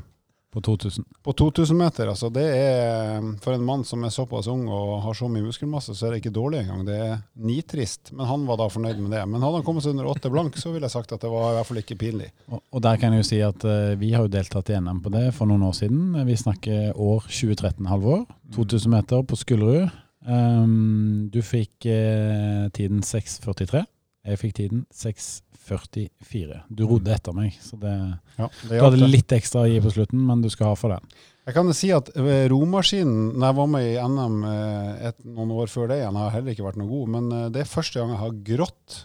på 0.58 0.62
På 0.62 0.78
2000. 0.78 1.06
På 1.24 1.34
2000 1.34 1.78
meter, 1.78 2.08
altså 2.10 2.30
det 2.34 2.46
er 2.46 3.22
For 3.44 3.54
en 3.54 3.66
mann 3.66 3.84
som 3.86 4.04
er 4.04 4.14
såpass 4.14 4.48
ung 4.50 4.66
og 4.68 5.02
har 5.04 5.14
så 5.14 5.30
mye 5.30 5.46
muskelmasse, 5.46 5.94
så 5.96 6.08
er 6.08 6.16
det 6.16 6.22
ikke 6.24 6.34
dårlig 6.34 6.64
engang. 6.64 6.86
Det 6.88 6.98
er 6.98 7.20
nitrist. 7.36 8.12
Men 8.12 8.30
han 8.30 8.46
var 8.48 8.58
da 8.58 8.70
fornøyd 8.72 8.98
med 9.04 9.14
det. 9.14 9.24
Men 9.30 9.44
hadde 9.44 9.60
han 9.62 9.68
kommet 9.68 9.86
seg 9.86 9.94
under 9.94 10.10
åtte 10.10 10.32
blank, 10.34 10.58
så 10.58 10.72
ville 10.74 10.88
jeg 10.88 10.96
sagt 10.96 11.14
at 11.14 11.22
det 11.22 11.32
var 11.32 11.52
i 11.52 11.58
hvert 11.60 11.70
fall 11.70 11.82
ikke 11.84 12.00
pinlig. 12.00 12.32
Og, 12.50 12.64
og 12.74 12.84
der 12.86 12.98
kan 13.02 13.14
jeg 13.14 13.24
jo 13.24 13.30
si 13.30 13.42
at 13.46 13.68
uh, 13.68 13.94
vi 14.00 14.14
har 14.16 14.26
jo 14.26 14.34
deltatt 14.34 14.72
i 14.74 14.80
NM 14.82 15.04
på 15.06 15.14
det 15.14 15.28
for 15.38 15.50
noen 15.50 15.68
år 15.68 15.78
siden. 15.78 16.18
Vi 16.28 16.40
snakker 16.42 16.98
år 16.98 17.28
2013, 17.30 17.86
halvår. 17.92 18.26
2000 18.58 18.96
meter 18.98 19.24
på 19.28 19.40
Skullerud. 19.40 19.94
Um, 20.28 21.30
du 21.32 21.40
fikk 21.46 21.86
uh, 21.86 22.68
tiden 22.76 23.06
6.43. 23.06 23.86
Jeg 24.28 24.40
fikk 24.42 24.58
tiden 24.58 24.84
6.44. 24.92 26.62
Du 26.68 26.84
rodde 26.90 27.14
etter 27.16 27.36
meg, 27.36 27.56
så 27.64 27.80
det, 27.80 27.94
Ja, 28.36 28.50
det 28.68 28.76
du 28.76 28.84
hadde 28.84 29.10
litt 29.10 29.32
ekstra 29.36 29.64
å 29.64 29.70
gi 29.72 29.80
på 29.84 29.94
slutten, 29.94 30.24
men 30.28 30.44
du 30.44 30.50
skal 30.52 30.74
ha 30.74 30.80
for 30.80 30.96
den. 30.96 31.18
Jeg 31.48 31.56
kan 31.56 31.70
si 31.72 31.94
at 31.96 32.10
eh, 32.20 32.46
romaskinen, 32.52 33.38
når 33.38 33.46
jeg 33.46 33.58
var 33.62 33.68
med 33.72 33.86
i 33.88 34.00
NM 34.04 34.42
eh, 34.50 35.06
et, 35.10 35.22
noen 35.24 35.54
år 35.56 35.72
før 35.72 35.88
det 35.88 36.02
igjen, 36.02 36.18
har 36.20 36.34
heller 36.34 36.52
ikke 36.52 36.66
vært 36.66 36.80
noe 36.82 36.92
god, 36.92 37.14
men 37.14 37.30
eh, 37.32 37.46
det 37.56 37.62
er 37.64 37.70
første 37.72 38.02
gang 38.02 38.12
jeg 38.12 38.24
har 38.26 38.42
grått 38.50 38.98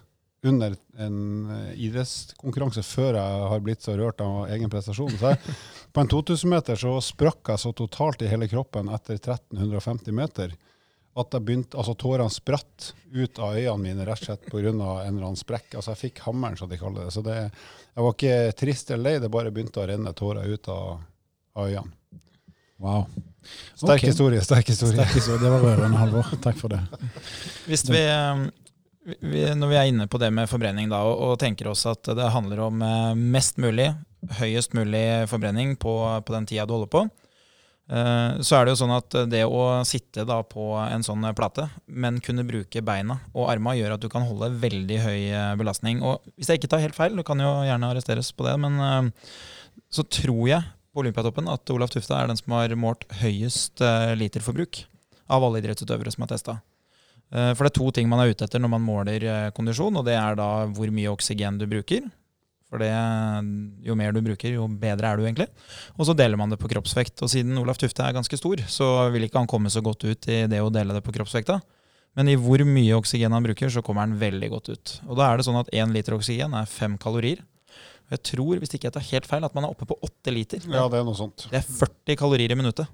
under 0.43 0.75
en 0.99 1.19
idrettskonkurranse 1.79 2.83
før 2.83 3.15
jeg 3.15 3.45
har 3.53 3.61
blitt 3.63 3.85
så 3.87 3.95
rørt 3.95 4.25
av 4.25 4.51
egen 4.51 4.73
prestasjon. 4.73 5.15
Så 5.21 5.31
jeg, 5.31 5.55
på 5.95 6.03
en 6.03 6.11
2000 6.11 6.51
meter 6.51 6.81
så 6.83 6.97
sprakk 6.99 7.53
jeg 7.53 7.63
så 7.63 7.71
totalt 7.79 8.27
i 8.27 8.31
hele 8.33 8.51
kroppen 8.51 8.91
etter 8.91 9.21
1350 9.21 10.19
meter 10.19 10.57
at 11.13 11.35
jeg 11.37 11.45
begynte, 11.45 11.77
altså 11.77 11.93
tårene 11.99 12.33
spratt 12.33 12.93
ut 13.13 13.41
av 13.43 13.59
øynene 13.59 13.83
mine 13.83 14.07
rett 14.09 14.23
og 14.23 14.31
slett 14.31 14.47
pga. 14.49 14.61
en 14.71 14.79
eller 14.81 15.27
annen 15.27 15.37
sprekk. 15.37 15.75
Altså 15.77 15.93
jeg 15.93 16.01
fikk 16.07 16.23
hammeren, 16.27 16.57
som 16.57 16.71
de 16.71 16.79
kaller 16.81 17.05
det. 17.05 17.13
Så 17.13 17.25
det, 17.27 17.37
jeg 17.93 18.07
var 18.07 18.15
ikke 18.17 18.39
trist 18.57 18.91
eller 18.91 19.05
lei, 19.11 19.21
det 19.21 19.33
bare 19.33 19.53
begynte 19.53 19.83
å 19.83 19.89
renne 19.89 20.15
tårer 20.17 20.49
ut 20.49 20.71
av, 20.73 21.03
av 21.59 21.69
øynene. 21.69 21.93
Wow. 22.83 23.05
Sterk 23.77 24.01
okay. 24.01 24.09
historie, 24.09 24.41
sterk 24.43 24.73
historie. 24.73 24.97
Sterk 24.97 25.15
historie. 25.15 25.43
Det 25.43 25.51
var 25.53 25.63
rørende, 25.63 26.01
Halvor. 26.01 26.33
Takk 26.43 26.59
for 26.59 26.73
det. 26.73 26.81
Hvis 27.69 27.85
vi, 27.91 28.01
eh, 28.01 29.13
vi, 29.21 29.45
når 29.59 29.71
vi 29.71 29.79
er 29.79 29.91
inne 29.91 30.09
på 30.11 30.19
det 30.23 30.33
med 30.35 30.51
forbrenning 30.51 30.91
da, 30.91 31.03
og, 31.07 31.21
og 31.29 31.37
tenker 31.43 31.71
oss 31.71 31.85
at 31.91 32.09
det 32.17 32.33
handler 32.35 32.65
om 32.71 32.83
eh, 32.87 33.13
mest 33.37 33.61
mulig, 33.63 33.93
høyest 34.41 34.75
mulig 34.79 35.29
forbrenning 35.31 35.77
på, 35.77 35.95
på 36.25 36.35
den 36.35 36.49
tida 36.49 36.67
du 36.67 36.75
holder 36.79 36.91
på, 36.91 37.05
så 37.89 38.57
er 38.57 38.65
det 38.65 38.73
jo 38.73 38.79
sånn 38.79 38.95
at 38.95 39.15
det 39.29 39.43
å 39.45 39.83
sitte 39.85 40.23
da 40.25 40.39
på 40.47 40.71
en 40.81 41.03
sånn 41.05 41.27
plate, 41.37 41.67
men 41.87 42.21
kunne 42.25 42.45
bruke 42.47 42.81
beina 42.85 43.19
og 43.35 43.51
arma, 43.53 43.75
gjør 43.77 43.97
at 43.97 44.05
du 44.05 44.09
kan 44.13 44.25
holde 44.25 44.53
veldig 44.63 45.01
høy 45.03 45.19
eh, 45.29 45.57
belastning. 45.61 46.01
Og 46.07 46.23
hvis 46.39 46.49
jeg 46.49 46.61
ikke 46.61 46.71
tar 46.73 46.85
helt 46.85 46.97
feil, 46.97 47.19
du 47.19 47.25
kan 47.27 47.43
jo 47.43 47.51
gjerne 47.67 47.91
arresteres 47.93 48.31
på 48.33 48.47
det, 48.47 48.55
men 48.63 48.79
eh, 48.87 49.35
så 49.93 50.07
tror 50.07 50.47
jeg 50.49 50.63
på 50.93 51.03
Olympiatoppen 51.03 51.49
at 51.53 51.71
Olaf 51.75 51.93
Tufte 51.93 52.17
er 52.17 52.31
den 52.31 52.39
som 52.39 52.55
har 52.57 52.73
målt 52.79 53.05
høyest 53.21 53.83
eh, 53.85 54.15
literforbruk 54.21 54.85
av 55.33 55.45
alle 55.45 55.61
idrettsutøvere 55.63 56.13
som 56.15 56.25
er 56.25 56.33
testa. 56.33 56.59
Eh, 57.33 57.53
For 57.57 57.65
det 57.65 57.73
er 57.73 57.79
to 57.81 57.91
ting 57.97 58.09
man 58.09 58.23
er 58.23 58.33
ute 58.33 58.47
etter 58.47 58.63
når 58.63 58.75
man 58.79 58.85
måler 58.85 59.25
eh, 59.25 59.53
kondisjon, 59.57 59.97
og 59.99 60.07
det 60.09 60.17
er 60.21 60.37
da 60.39 60.51
hvor 60.71 60.93
mye 60.93 61.13
oksygen 61.13 61.61
du 61.61 61.67
bruker. 61.69 62.09
For 62.73 62.81
det, 62.81 62.89
jo 63.85 63.95
mer 64.01 64.15
du 64.17 64.23
bruker, 64.25 64.55
jo 64.57 64.65
bedre 64.81 65.11
er 65.11 65.21
du 65.21 65.27
egentlig. 65.27 65.45
Og 65.99 66.07
så 66.09 66.15
deler 66.17 66.41
man 66.41 66.49
det 66.49 66.57
på 66.57 66.71
kroppsvekt. 66.73 67.21
Og 67.21 67.29
siden 67.29 67.59
Olaf 67.61 67.77
Tufte 67.77 68.01
er 68.01 68.15
ganske 68.17 68.39
stor, 68.41 68.63
så 68.73 68.89
vil 69.13 69.27
ikke 69.27 69.43
han 69.43 69.51
komme 69.51 69.69
så 69.69 69.83
godt 69.85 70.07
ut 70.09 70.29
i 70.33 70.47
det 70.49 70.63
å 70.65 70.73
dele 70.73 70.97
det 70.97 71.05
på 71.05 71.13
kroppsvekta. 71.13 71.59
Men 72.17 72.31
i 72.33 72.39
hvor 72.41 72.65
mye 72.65 72.97
oksygen 72.97 73.37
han 73.37 73.45
bruker, 73.45 73.69
så 73.73 73.85
kommer 73.85 74.07
han 74.07 74.17
veldig 74.21 74.49
godt 74.55 74.73
ut. 74.73 74.95
Og 75.05 75.21
da 75.21 75.29
er 75.29 75.37
det 75.37 75.47
sånn 75.49 75.61
at 75.61 75.69
én 75.77 75.93
liter 75.93 76.17
oksygen 76.17 76.57
er 76.57 76.69
fem 76.69 76.97
kalorier. 77.01 77.45
Og 78.09 78.17
jeg 78.17 78.25
tror, 78.33 78.57
hvis 78.61 78.73
ikke 78.73 78.89
jeg 78.89 78.97
tar 78.97 79.07
helt 79.11 79.29
feil, 79.29 79.45
at 79.45 79.55
man 79.57 79.69
er 79.69 79.77
oppe 79.77 79.89
på 79.89 79.97
åtte 80.05 80.33
liter. 80.33 80.65
Ja, 80.65 80.89
det 80.89 81.01
er 81.01 81.07
noe 81.09 81.17
sånt. 81.17 81.47
Det 81.53 81.61
er 81.61 81.69
40 81.69 82.19
kalorier 82.25 82.57
i 82.57 82.59
minuttet. 82.59 82.89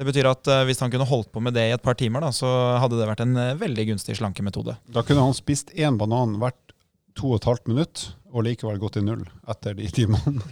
Det 0.00 0.06
betyr 0.08 0.30
at 0.30 0.48
eh, 0.48 0.62
hvis 0.64 0.78
han 0.80 0.88
kunne 0.94 1.04
holdt 1.04 1.28
på 1.34 1.42
med 1.44 1.52
det 1.58 1.66
i 1.68 1.74
et 1.74 1.82
par 1.84 1.98
timer, 1.98 2.22
da, 2.24 2.30
så 2.32 2.48
hadde 2.80 2.96
det 2.96 3.10
vært 3.10 3.20
en 3.26 3.34
eh, 3.36 3.56
veldig 3.60 3.90
gunstig 3.90 4.14
slankemetode. 4.16 4.78
Da 4.88 5.02
kunne 5.04 5.26
han 5.26 5.36
spist 5.36 5.74
én 5.76 5.98
banan 6.00 6.38
hvert 6.40 6.72
to 7.18 7.34
og 7.34 7.40
et 7.40 7.48
halvt 7.50 7.68
minutt, 7.68 8.04
og 8.30 8.44
likevel 8.46 8.78
gått 8.80 8.98
i 9.00 9.02
null 9.04 9.22
etter 9.50 9.74
de 9.78 9.88
timene. 9.92 10.42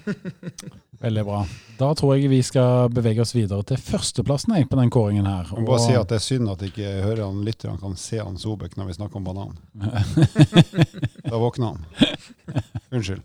Veldig 1.04 1.24
bra. 1.28 1.42
Da 1.78 1.90
tror 1.98 2.16
jeg 2.16 2.30
vi 2.32 2.40
skal 2.42 2.90
bevege 2.90 3.22
oss 3.22 3.34
videre 3.36 3.62
til 3.66 3.78
førsteplassen 3.80 4.56
jeg, 4.56 4.68
på 4.70 4.78
den 4.80 4.90
kåringen 4.90 5.28
her. 5.30 5.50
Jeg 5.52 5.62
må 5.62 5.70
bare 5.70 5.84
si 5.84 5.94
at 5.98 6.10
det 6.10 6.18
er 6.18 6.24
synd 6.24 6.50
at 6.50 6.64
ikke 6.66 6.94
hørerne 7.06 7.46
lytterne 7.46 7.78
kan 7.80 7.94
se 7.98 8.18
han 8.18 8.38
Sobek 8.40 8.74
når 8.78 8.90
vi 8.90 8.98
snakker 8.98 9.20
om 9.20 9.28
banan. 9.28 9.58
Da 11.28 11.36
våkner 11.36 11.74
han. 11.74 11.84
Unnskyld. 12.90 13.22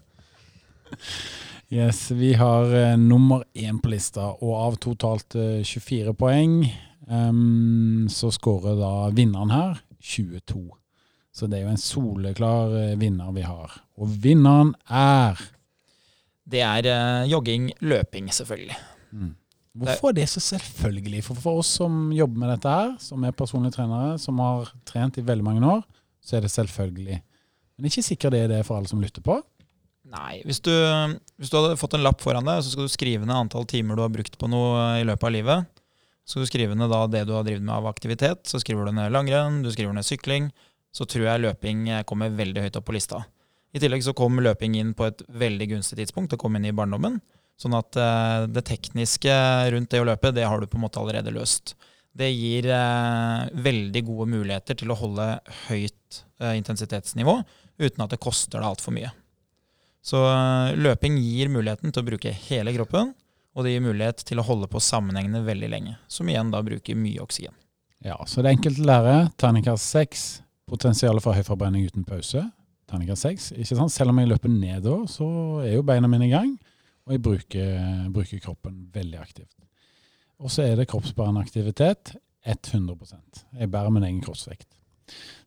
Yes, 1.74 2.12
Vi 2.12 2.34
har 2.38 2.70
uh, 2.70 2.98
nummer 3.00 3.44
én 3.54 3.80
på 3.82 3.90
lista, 3.90 4.28
og 4.44 4.54
av 4.60 4.76
totalt 4.84 5.34
uh, 5.40 5.64
24 5.66 6.14
poeng 6.14 6.60
um, 7.08 8.06
så 8.12 8.30
skårer 8.36 8.78
da 8.78 8.94
vinneren 9.16 9.54
her 9.56 9.80
22. 10.04 10.68
Så 11.34 11.50
det 11.50 11.60
er 11.60 11.66
jo 11.66 11.74
en 11.74 11.82
soleklar 11.82 12.76
eh, 12.78 12.98
vinner 13.02 13.32
vi 13.34 13.46
har. 13.46 13.74
Og 13.98 14.12
vinneren 14.22 14.76
er 14.86 15.40
Det 16.46 16.62
er 16.62 16.90
uh, 16.92 17.30
jogging, 17.30 17.72
løping, 17.82 18.28
selvfølgelig. 18.34 18.78
Hvorfor 19.74 20.12
er 20.12 20.18
det 20.20 20.28
så 20.30 20.42
selvfølgelig? 20.44 21.24
For, 21.26 21.40
for 21.40 21.64
oss 21.64 21.72
som 21.80 22.12
jobber 22.14 22.44
med 22.44 22.52
dette 22.54 22.70
her, 22.70 22.92
som 23.02 23.24
er 23.26 23.34
personlige 23.34 23.74
trenere, 23.80 24.18
som 24.22 24.42
har 24.44 24.70
trent 24.86 25.18
i 25.18 25.26
veldig 25.26 25.46
mange 25.46 25.66
år, 25.66 25.82
så 26.22 26.38
er 26.38 26.46
det 26.46 26.52
selvfølgelig. 26.54 27.18
Men 27.78 27.90
ikke 27.90 28.06
sikkert 28.06 28.36
det 28.36 28.44
er 28.44 28.52
det 28.52 28.62
for 28.68 28.78
alle 28.78 28.92
som 28.92 29.02
lytter 29.02 29.26
på. 29.26 29.40
Nei, 30.14 30.44
hvis 30.46 30.60
du, 30.62 30.74
hvis 31.42 31.50
du 31.50 31.58
hadde 31.58 31.80
fått 31.80 31.96
en 31.98 32.04
lapp 32.06 32.22
foran 32.22 32.46
deg, 32.46 32.62
så 32.62 32.74
skal 32.74 32.86
du 32.86 32.94
skrive 32.94 33.26
ned 33.26 33.34
antall 33.34 33.66
timer 33.70 33.98
du 33.98 34.04
har 34.04 34.14
brukt 34.14 34.38
på 34.38 34.50
noe 34.52 35.00
i 35.00 35.08
løpet 35.08 35.26
av 35.26 35.34
livet. 35.34 35.82
Så 36.24 36.36
skal 36.36 36.46
du 36.46 36.52
skrive 36.52 36.78
ned 36.78 36.94
da 36.94 37.02
det 37.10 37.24
du 37.28 37.34
har 37.34 37.48
drevet 37.48 37.66
med 37.66 37.74
av 37.74 37.90
aktivitet. 37.90 38.46
Så 38.48 38.62
skriver 38.62 38.86
du 38.86 38.94
ned 38.96 39.16
langrenn, 39.16 39.64
du 39.66 39.72
skriver 39.74 39.96
ned 39.96 40.06
sykling. 40.06 40.52
Så 40.94 41.08
tror 41.10 41.26
jeg 41.26 41.42
løping 41.42 41.88
eh, 41.90 42.04
kommer 42.08 42.34
veldig 42.34 42.68
høyt 42.68 42.78
opp 42.78 42.86
på 42.90 42.96
lista. 42.96 43.24
I 43.74 43.82
tillegg 43.82 44.04
så 44.06 44.14
kom 44.14 44.38
løping 44.46 44.76
inn 44.78 44.92
på 44.94 45.08
et 45.08 45.24
veldig 45.34 45.72
gunstig 45.72 45.98
tidspunkt. 45.98 46.36
Det 46.36 46.42
kom 46.42 46.54
inn 46.58 46.70
i 46.70 46.76
barndommen. 46.76 47.18
Sånn 47.60 47.74
at 47.78 47.98
eh, 47.98 48.46
det 48.54 48.66
tekniske 48.70 49.34
rundt 49.74 49.90
det 49.94 50.04
å 50.04 50.08
løpe, 50.12 50.34
det 50.36 50.46
har 50.46 50.62
du 50.62 50.70
på 50.70 50.78
en 50.78 50.86
måte 50.86 51.02
allerede 51.02 51.34
løst. 51.34 51.74
Det 52.14 52.30
gir 52.30 52.70
eh, 52.70 53.50
veldig 53.66 54.06
gode 54.06 54.30
muligheter 54.36 54.78
til 54.78 54.94
å 54.94 55.00
holde 55.00 55.28
høyt 55.66 56.22
intensitetsnivå 56.44 57.38
uten 57.80 58.04
at 58.04 58.12
det 58.12 58.22
koster 58.22 58.60
deg 58.60 58.68
altfor 58.68 58.94
mye. 58.94 59.10
Så 60.04 60.20
løping 60.76 61.16
gir 61.24 61.48
muligheten 61.50 61.94
til 61.96 62.04
å 62.04 62.10
bruke 62.10 62.34
hele 62.36 62.74
kroppen, 62.76 63.14
og 63.56 63.64
det 63.64 63.72
gir 63.72 63.86
mulighet 63.86 64.26
til 64.28 64.42
å 64.42 64.46
holde 64.46 64.68
på 64.70 64.82
sammenhengende 64.84 65.46
veldig 65.48 65.70
lenge, 65.72 65.96
som 66.12 66.28
igjen 66.30 66.52
da 66.54 66.60
bruker 66.66 67.00
mye 67.00 67.24
oksygen. 67.24 67.56
Ja, 68.04 68.20
så 68.28 68.44
det 68.44 68.52
er 68.52 68.58
enkelt 68.58 68.84
å 68.84 68.90
lære. 68.92 69.16
Terningkast 69.40 69.88
seks. 69.96 70.43
Potensialet 70.70 71.24
for 71.24 71.36
høyforbrenning 71.36 71.88
uten 71.90 72.06
pause. 72.08 72.44
Terningkast 72.90 73.28
seks. 73.28 73.50
Selv 73.94 74.14
om 74.14 74.20
jeg 74.20 74.30
løper 74.32 74.52
nedover, 74.52 75.08
så 75.12 75.28
er 75.64 75.76
jo 75.78 75.86
beina 75.88 76.08
mine 76.08 76.28
i 76.28 76.34
gang. 76.34 76.54
Og 77.06 77.16
jeg 77.16 77.24
bruker, 77.24 77.72
bruker 78.16 78.44
kroppen 78.44 78.88
veldig 78.94 79.20
aktivt. 79.20 79.52
Og 80.40 80.52
så 80.52 80.66
er 80.66 80.78
det 80.80 80.88
kroppsbærende 80.92 81.44
aktivitet 81.44 82.16
100 82.46 82.98
Jeg 83.60 83.72
bærer 83.72 83.90
min 83.90 84.04
egen 84.04 84.22
kroppsvekt. 84.22 84.68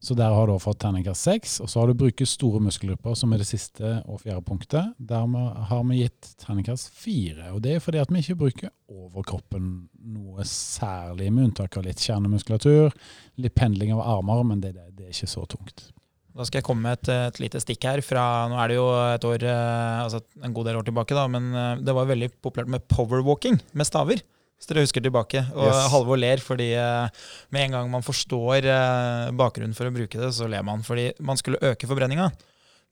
Så 0.02 0.14
der 0.18 0.34
har 0.34 0.46
du 0.46 0.54
fått 0.62 0.78
terningkast 0.84 1.26
seks. 1.26 1.56
Og 1.64 1.70
så 1.70 1.80
har 1.80 1.90
du 1.90 1.98
brukt 1.98 2.22
store 2.28 2.60
muskelgrupper, 2.62 3.16
som 3.18 3.32
er 3.32 3.42
det 3.42 3.48
siste 3.48 3.96
og 4.04 4.22
fjerde 4.22 4.44
punktet. 4.46 4.94
Der 4.98 5.26
har 5.70 5.82
vi 5.88 6.02
gitt 6.02 6.32
terningkast 6.42 6.92
fire. 6.94 7.50
Og 7.54 7.62
det 7.64 7.76
er 7.76 7.84
fordi 7.84 8.02
at 8.02 8.12
vi 8.12 8.22
ikke 8.22 8.40
bruker 8.44 8.72
overkroppen 8.92 9.88
noe 10.16 10.46
særlig, 10.46 11.32
med 11.32 11.50
unntak 11.50 11.76
av 11.78 11.86
litt 11.88 12.02
kjernemuskulatur, 12.04 12.94
litt 13.42 13.56
pendling 13.58 13.94
av 13.96 14.04
armer, 14.18 14.44
men 14.46 14.62
det, 14.62 14.76
det, 14.76 14.90
det 14.98 15.08
er 15.08 15.16
ikke 15.16 15.34
så 15.34 15.46
tungt. 15.50 15.88
Da 16.36 16.44
skal 16.44 16.60
jeg 16.60 16.66
komme 16.66 16.84
med 16.84 16.98
et, 16.98 17.10
et 17.32 17.38
lite 17.40 17.60
stikk 17.64 17.86
her. 17.88 18.02
fra, 18.04 18.22
Nå 18.52 18.58
er 18.60 18.68
det 18.68 18.76
jo 18.76 18.86
et 19.08 19.24
år, 19.24 19.44
eh, 19.48 20.00
altså 20.04 20.20
en 20.44 20.56
god 20.56 20.68
del 20.68 20.80
år 20.80 20.86
tilbake, 20.86 21.16
da, 21.16 21.24
men 21.32 21.48
eh, 21.56 21.84
det 21.86 21.94
var 21.96 22.10
veldig 22.10 22.28
populært 22.44 22.72
med 22.74 22.84
powerwalking 22.92 23.56
med 23.72 23.88
staver. 23.88 24.20
Hvis 24.56 24.70
dere 24.70 24.84
husker 24.86 25.04
tilbake. 25.04 25.42
Og 25.52 25.68
Yes. 25.68 25.88
Halvor 25.92 26.18
ler 26.20 26.40
fordi 26.40 26.70
eh, 26.80 27.24
med 27.52 27.66
en 27.66 27.76
gang 27.76 27.90
man 27.92 28.04
forstår 28.04 28.64
eh, 28.64 29.32
bakgrunnen 29.36 29.76
for 29.76 29.88
å 29.88 29.94
bruke 29.94 30.20
det, 30.20 30.32
så 30.32 30.48
ler 30.48 30.64
man. 30.64 30.84
Fordi 30.86 31.10
man 31.20 31.36
skulle 31.36 31.60
øke 31.60 31.88
forbrenninga. 31.90 32.30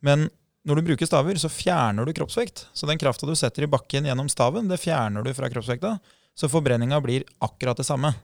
Men 0.05 0.29
når 0.65 0.81
du 0.81 0.87
bruker 0.91 1.09
staver, 1.09 1.37
så 1.41 1.49
fjerner 1.53 2.05
du 2.05 2.13
kroppsvekt. 2.17 2.67
Så 2.77 2.89
den 2.89 3.01
krafta 3.01 3.29
du 3.29 3.35
setter 3.37 3.65
i 3.65 3.71
bakken 3.71 4.09
gjennom 4.09 4.31
staven, 4.33 4.69
det 4.69 4.81
fjerner 4.81 5.25
du 5.25 5.33
fra 5.37 5.51
kroppsvekta. 5.53 5.99
Så 6.37 6.49
forbrenninga 6.51 7.01
blir 7.05 7.27
akkurat 7.45 7.77
det 7.81 7.87
samme. 7.89 8.15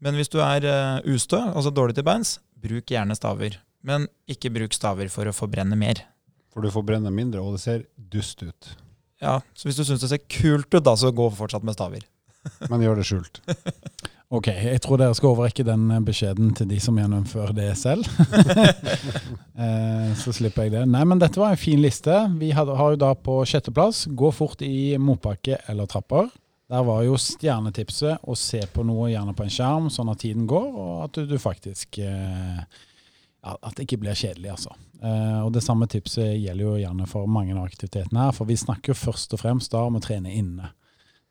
Men 0.00 0.16
hvis 0.16 0.30
du 0.32 0.38
er 0.44 0.64
uh, 0.64 1.08
ustø, 1.08 1.40
altså 1.40 1.72
dårlig 1.72 1.96
til 1.96 2.06
beins, 2.06 2.38
bruk 2.60 2.92
gjerne 2.92 3.16
staver. 3.16 3.58
Men 3.84 4.06
ikke 4.28 4.52
bruk 4.52 4.76
staver 4.76 5.08
for 5.12 5.28
å 5.28 5.34
forbrenne 5.36 5.76
mer. 5.76 6.04
For 6.52 6.64
du 6.64 6.72
forbrenner 6.72 7.12
mindre, 7.14 7.40
og 7.40 7.56
det 7.56 7.62
ser 7.64 7.84
dust 8.12 8.44
ut. 8.44 8.70
Ja, 9.20 9.40
Så 9.54 9.68
hvis 9.68 9.76
du 9.80 9.84
syns 9.84 10.04
det 10.04 10.12
ser 10.12 10.24
kult 10.24 10.68
ut, 10.72 10.84
da, 10.84 10.94
så 10.96 11.12
gå 11.12 11.28
fortsatt 11.36 11.64
med 11.64 11.76
staver. 11.76 12.04
Men 12.70 12.82
gjør 12.86 13.02
det 13.02 13.06
skjult. 13.10 13.42
Ok, 14.30 14.46
jeg 14.46 14.78
tror 14.78 15.00
dere 15.00 15.14
skal 15.18 15.32
overrekke 15.32 15.64
den 15.66 15.88
beskjeden 16.06 16.52
til 16.54 16.68
de 16.70 16.76
som 16.78 16.94
gjennomfører 16.94 17.50
det 17.56 17.72
selv. 17.80 18.06
Eh, 19.60 20.12
Så 20.16 20.32
slipper 20.32 20.68
jeg 20.68 20.72
det. 20.72 20.84
Nei, 20.88 21.02
men 21.04 21.18
dette 21.20 21.40
var 21.40 21.50
en 21.52 21.58
fin 21.60 21.80
liste. 21.82 22.14
Vi 22.38 22.52
har 22.54 22.68
jo 22.70 22.96
da 23.00 23.10
på 23.18 23.40
sjetteplass 23.48 24.04
gå 24.06 24.30
fort 24.32 24.62
i 24.64 24.94
motbakke 25.02 25.58
eller 25.68 25.88
trapper. 25.90 26.30
Der 26.70 26.84
var 26.86 27.02
jo 27.02 27.16
stjernetipset 27.18 28.22
å 28.22 28.36
se 28.38 28.60
på 28.72 28.84
noe 28.86 29.08
gjerne 29.10 29.34
på 29.34 29.44
en 29.44 29.50
skjerm, 29.52 29.88
sånn 29.90 30.12
at 30.12 30.22
tiden 30.22 30.46
går, 30.48 30.68
og 30.78 30.92
at 31.08 31.18
du, 31.26 31.34
faktisk 31.42 31.98
eh, 31.98 32.62
ja, 32.62 33.56
At 33.58 33.74
det 33.74 33.88
ikke 33.88 33.98
blir 34.04 34.14
kjedelig, 34.14 34.52
altså. 34.54 34.76
Eh, 35.02 35.40
og 35.42 35.50
Det 35.58 35.64
samme 35.66 35.90
tipset 35.90 36.36
gjelder 36.38 36.64
jo 36.68 36.76
gjerne 36.84 37.10
for 37.10 37.26
mange 37.26 37.58
av 37.58 37.66
aktivitetene 37.66 38.28
her, 38.28 38.32
for 38.38 38.46
vi 38.46 38.56
snakker 38.62 38.94
jo 38.94 39.00
først 39.02 39.34
og 39.34 39.42
fremst 39.42 39.74
da 39.74 39.82
om 39.90 39.98
å 39.98 40.04
trene 40.06 40.30
inne. 40.38 40.70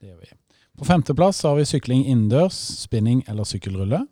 Det 0.02 0.12
gjør 0.12 0.20
vi. 0.26 0.34
På 0.80 0.86
femteplass 0.86 1.44
har 1.44 1.58
vi 1.58 1.66
sykling 1.68 2.06
innendørs, 2.08 2.56
spinning 2.86 3.20
eller 3.28 3.44
sykkelrulle. 3.44 4.06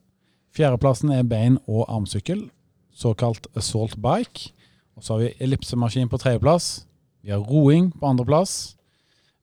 Fjerdeplassen 0.51 1.13
er 1.15 1.23
bein- 1.23 1.61
og 1.63 1.85
armsykkel, 1.87 2.49
såkalt 2.91 3.47
assault 3.55 3.95
bike. 3.95 4.51
Og 4.99 5.03
så 5.03 5.13
har 5.13 5.21
vi 5.21 5.45
ellipsemaskin 5.45 6.11
på 6.11 6.19
tredjeplass. 6.19 6.85
Vi 7.23 7.31
har 7.31 7.39
roing 7.39 7.93
på 7.95 8.09
andreplass. 8.09 8.75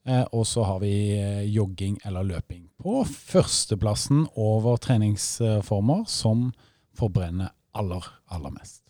Eh, 0.05 0.21
og 0.31 0.45
så 0.45 0.67
har 0.69 0.79
vi 0.85 1.17
eh, 1.17 1.49
jogging 1.49 1.97
eller 2.05 2.21
løping 2.29 2.69
på 2.77 3.01
førsteplassen 3.09 4.27
over 4.37 4.77
treningsformer 4.77 6.05
som 6.05 6.51
forbrenner 6.93 7.49
aller, 7.73 8.05
aller 8.29 8.53
mest. 8.53 8.84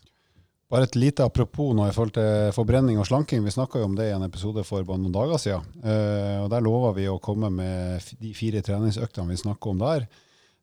Bare 0.66 0.82
et 0.88 0.96
lite 0.98 1.22
apropos 1.22 1.70
nå 1.78 1.84
i 1.86 1.92
forhold 1.94 2.16
til 2.16 2.50
forbrenning 2.56 2.98
og 2.98 3.06
slanking. 3.06 3.44
Vi 3.46 3.54
snakka 3.54 3.78
jo 3.78 3.86
om 3.86 3.94
det 3.94 4.08
i 4.08 4.14
en 4.16 4.24
episode 4.26 4.64
for 4.66 4.82
bare 4.86 4.98
noen 4.98 5.14
dager 5.14 5.38
siden. 5.38 5.66
Eh, 5.86 6.40
og 6.42 6.48
Der 6.50 6.64
lova 6.64 6.90
vi 6.96 7.04
å 7.06 7.20
komme 7.22 7.52
med 7.54 8.08
de 8.18 8.32
fire 8.34 8.62
treningsøktene 8.66 9.30
vi 9.30 9.38
snakker 9.38 9.70
om 9.70 9.84
der. 9.84 10.08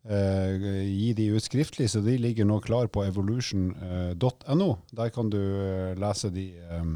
Eh, 0.03 0.83
gi 0.83 1.13
de 1.15 1.29
ut 1.31 1.45
skriftlig, 1.45 1.87
så 1.87 2.03
de 2.03 2.17
ligger 2.19 2.43
nå 2.43 2.59
klar 2.65 2.91
på 2.91 3.05
evolution.no. 3.07 4.69
Der 4.91 5.15
kan 5.15 5.31
du 5.31 5.39
eh, 5.39 5.95
lese 5.95 6.33
de, 6.35 6.49
eh, 6.59 6.93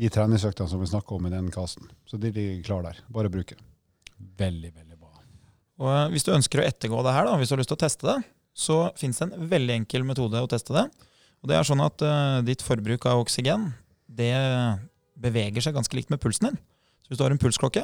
de 0.00 0.12
treningsøktene 0.16 0.72
som 0.72 0.80
vi 0.80 0.88
snakker 0.88 1.20
om 1.20 1.28
i 1.28 1.36
den 1.36 1.52
kasten. 1.52 1.92
Så 2.08 2.16
de 2.16 2.32
ligger 2.32 2.64
klar 2.64 2.88
der. 2.88 3.04
Bare 3.12 3.28
bruke. 3.28 3.60
Veldig, 4.16 4.72
veldig 4.72 4.96
bra. 4.96 5.12
Og 5.84 5.92
eh, 5.92 6.06
Hvis 6.16 6.24
du 6.24 6.32
ønsker 6.32 6.64
å 6.64 6.70
ettergå 6.72 7.04
det 7.04 7.18
her, 7.18 7.28
da, 7.28 7.36
hvis 7.36 7.52
du 7.52 7.58
har 7.58 7.66
lyst 7.66 7.76
til 7.76 7.82
å 7.82 7.84
teste 7.84 8.08
det, 8.08 8.22
så 8.56 8.86
finnes 8.96 9.20
det 9.20 9.28
en 9.28 9.50
veldig 9.50 9.82
enkel 9.82 10.08
metode 10.08 10.40
å 10.40 10.48
teste 10.48 10.72
det. 10.72 10.88
Og 11.44 11.50
det 11.50 11.58
er 11.58 11.66
sånn 11.68 11.82
at 11.84 12.00
uh, 12.00 12.40
Ditt 12.46 12.64
forbruk 12.64 13.04
av 13.10 13.20
oksygen 13.20 13.74
det 14.08 14.32
beveger 15.20 15.60
seg 15.64 15.74
ganske 15.76 15.96
likt 15.96 16.12
med 16.12 16.22
pulsen 16.22 16.48
din. 16.48 16.56
Så 17.04 17.12
Hvis 17.12 17.20
du 17.20 17.24
har 17.26 17.34
en 17.34 17.40
pulsklokke, 17.40 17.82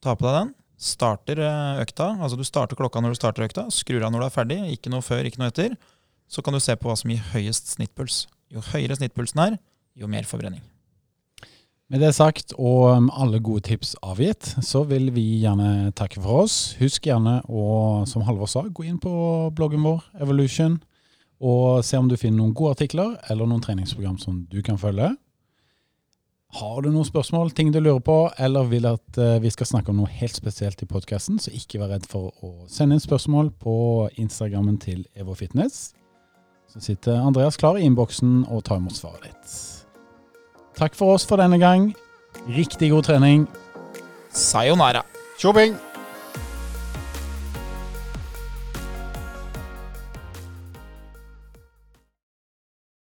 ta 0.00 0.14
på 0.16 0.24
deg 0.24 0.38
den, 0.38 0.54
starter 0.80 1.42
uh, 1.44 1.82
økta, 1.82 2.14
altså 2.16 2.38
du 2.40 2.44
starter 2.48 2.78
klokka 2.78 3.02
når 3.04 3.12
du 3.12 3.18
starter 3.20 3.44
økta, 3.44 3.66
skrur 3.74 4.04
av 4.06 4.14
når 4.14 4.24
du 4.24 4.28
er 4.28 4.36
ferdig, 4.38 4.58
ikke 4.72 4.92
noe 4.92 5.04
før, 5.04 5.28
ikke 5.28 5.42
noe 5.42 5.52
etter, 5.52 5.76
så 6.28 6.40
kan 6.42 6.56
du 6.56 6.62
se 6.62 6.74
på 6.76 6.88
hva 6.88 6.96
som 6.96 7.12
gir 7.12 7.20
høyest 7.34 7.76
snittpuls. 7.76 8.24
Jo 8.52 8.64
høyere 8.72 8.96
snittpulsen 8.96 9.44
er, 9.44 9.60
jo 9.96 10.08
mer 10.10 10.24
forbrenning. 10.28 10.64
Med 11.86 12.02
det 12.02 12.16
sagt 12.16 12.50
og 12.58 13.12
alle 13.14 13.38
gode 13.38 13.62
tips 13.68 13.92
avgitt, 14.02 14.48
så 14.64 14.82
vil 14.88 15.12
vi 15.14 15.22
gjerne 15.44 15.92
takke 15.94 16.18
for 16.18 16.42
oss. 16.42 16.74
Husk 16.80 17.06
gjerne 17.06 17.38
å, 17.46 18.02
som 18.10 18.24
Halvor 18.26 18.50
sa, 18.50 18.64
gå 18.66 18.88
inn 18.88 18.98
på 18.98 19.12
bloggen 19.54 19.84
vår, 19.86 20.00
Evolution, 20.24 20.80
og 21.40 21.84
se 21.84 21.98
om 21.98 22.08
du 22.08 22.16
finner 22.16 22.40
noen 22.40 22.54
gode 22.56 22.76
artikler 22.76 23.16
eller 23.30 23.48
noen 23.48 23.62
treningsprogram 23.64 24.18
som 24.18 24.44
du 24.50 24.62
kan 24.64 24.78
følge. 24.80 25.12
Har 26.56 26.78
du 26.80 26.88
noen 26.88 27.04
spørsmål, 27.04 27.50
ting 27.52 27.72
du 27.74 27.80
lurer 27.82 28.00
på, 28.00 28.16
eller 28.40 28.68
vil 28.70 28.86
at 28.88 29.18
uh, 29.20 29.36
vi 29.42 29.50
skal 29.52 29.68
snakke 29.68 29.92
om 29.92 29.98
noe 30.00 30.08
helt 30.08 30.36
spesielt 30.38 30.80
i 30.80 30.88
podkasten, 30.88 31.40
så 31.42 31.52
ikke 31.52 31.82
vær 31.82 31.92
redd 31.96 32.06
for 32.08 32.30
å 32.40 32.52
sende 32.70 32.96
inn 32.96 33.02
spørsmål 33.02 33.50
på 33.60 33.76
Instagrammen 34.22 34.78
til 34.80 35.04
EvoFitness. 35.18 35.90
Så 36.72 36.84
sitter 36.86 37.20
Andreas 37.20 37.58
klar 37.60 37.76
i 37.76 37.84
innboksen 37.84 38.46
og 38.46 38.64
tar 38.64 38.80
imot 38.80 38.96
svaret 38.96 39.28
ditt. 39.28 39.58
Takk 40.76 40.96
for 40.96 41.16
oss 41.16 41.26
for 41.28 41.40
denne 41.40 41.60
gang. 41.60 41.90
Riktig 42.52 42.92
god 42.94 43.10
trening. 43.10 43.46
Sayonara! 44.30 45.04
Tjobbing! 45.40 45.76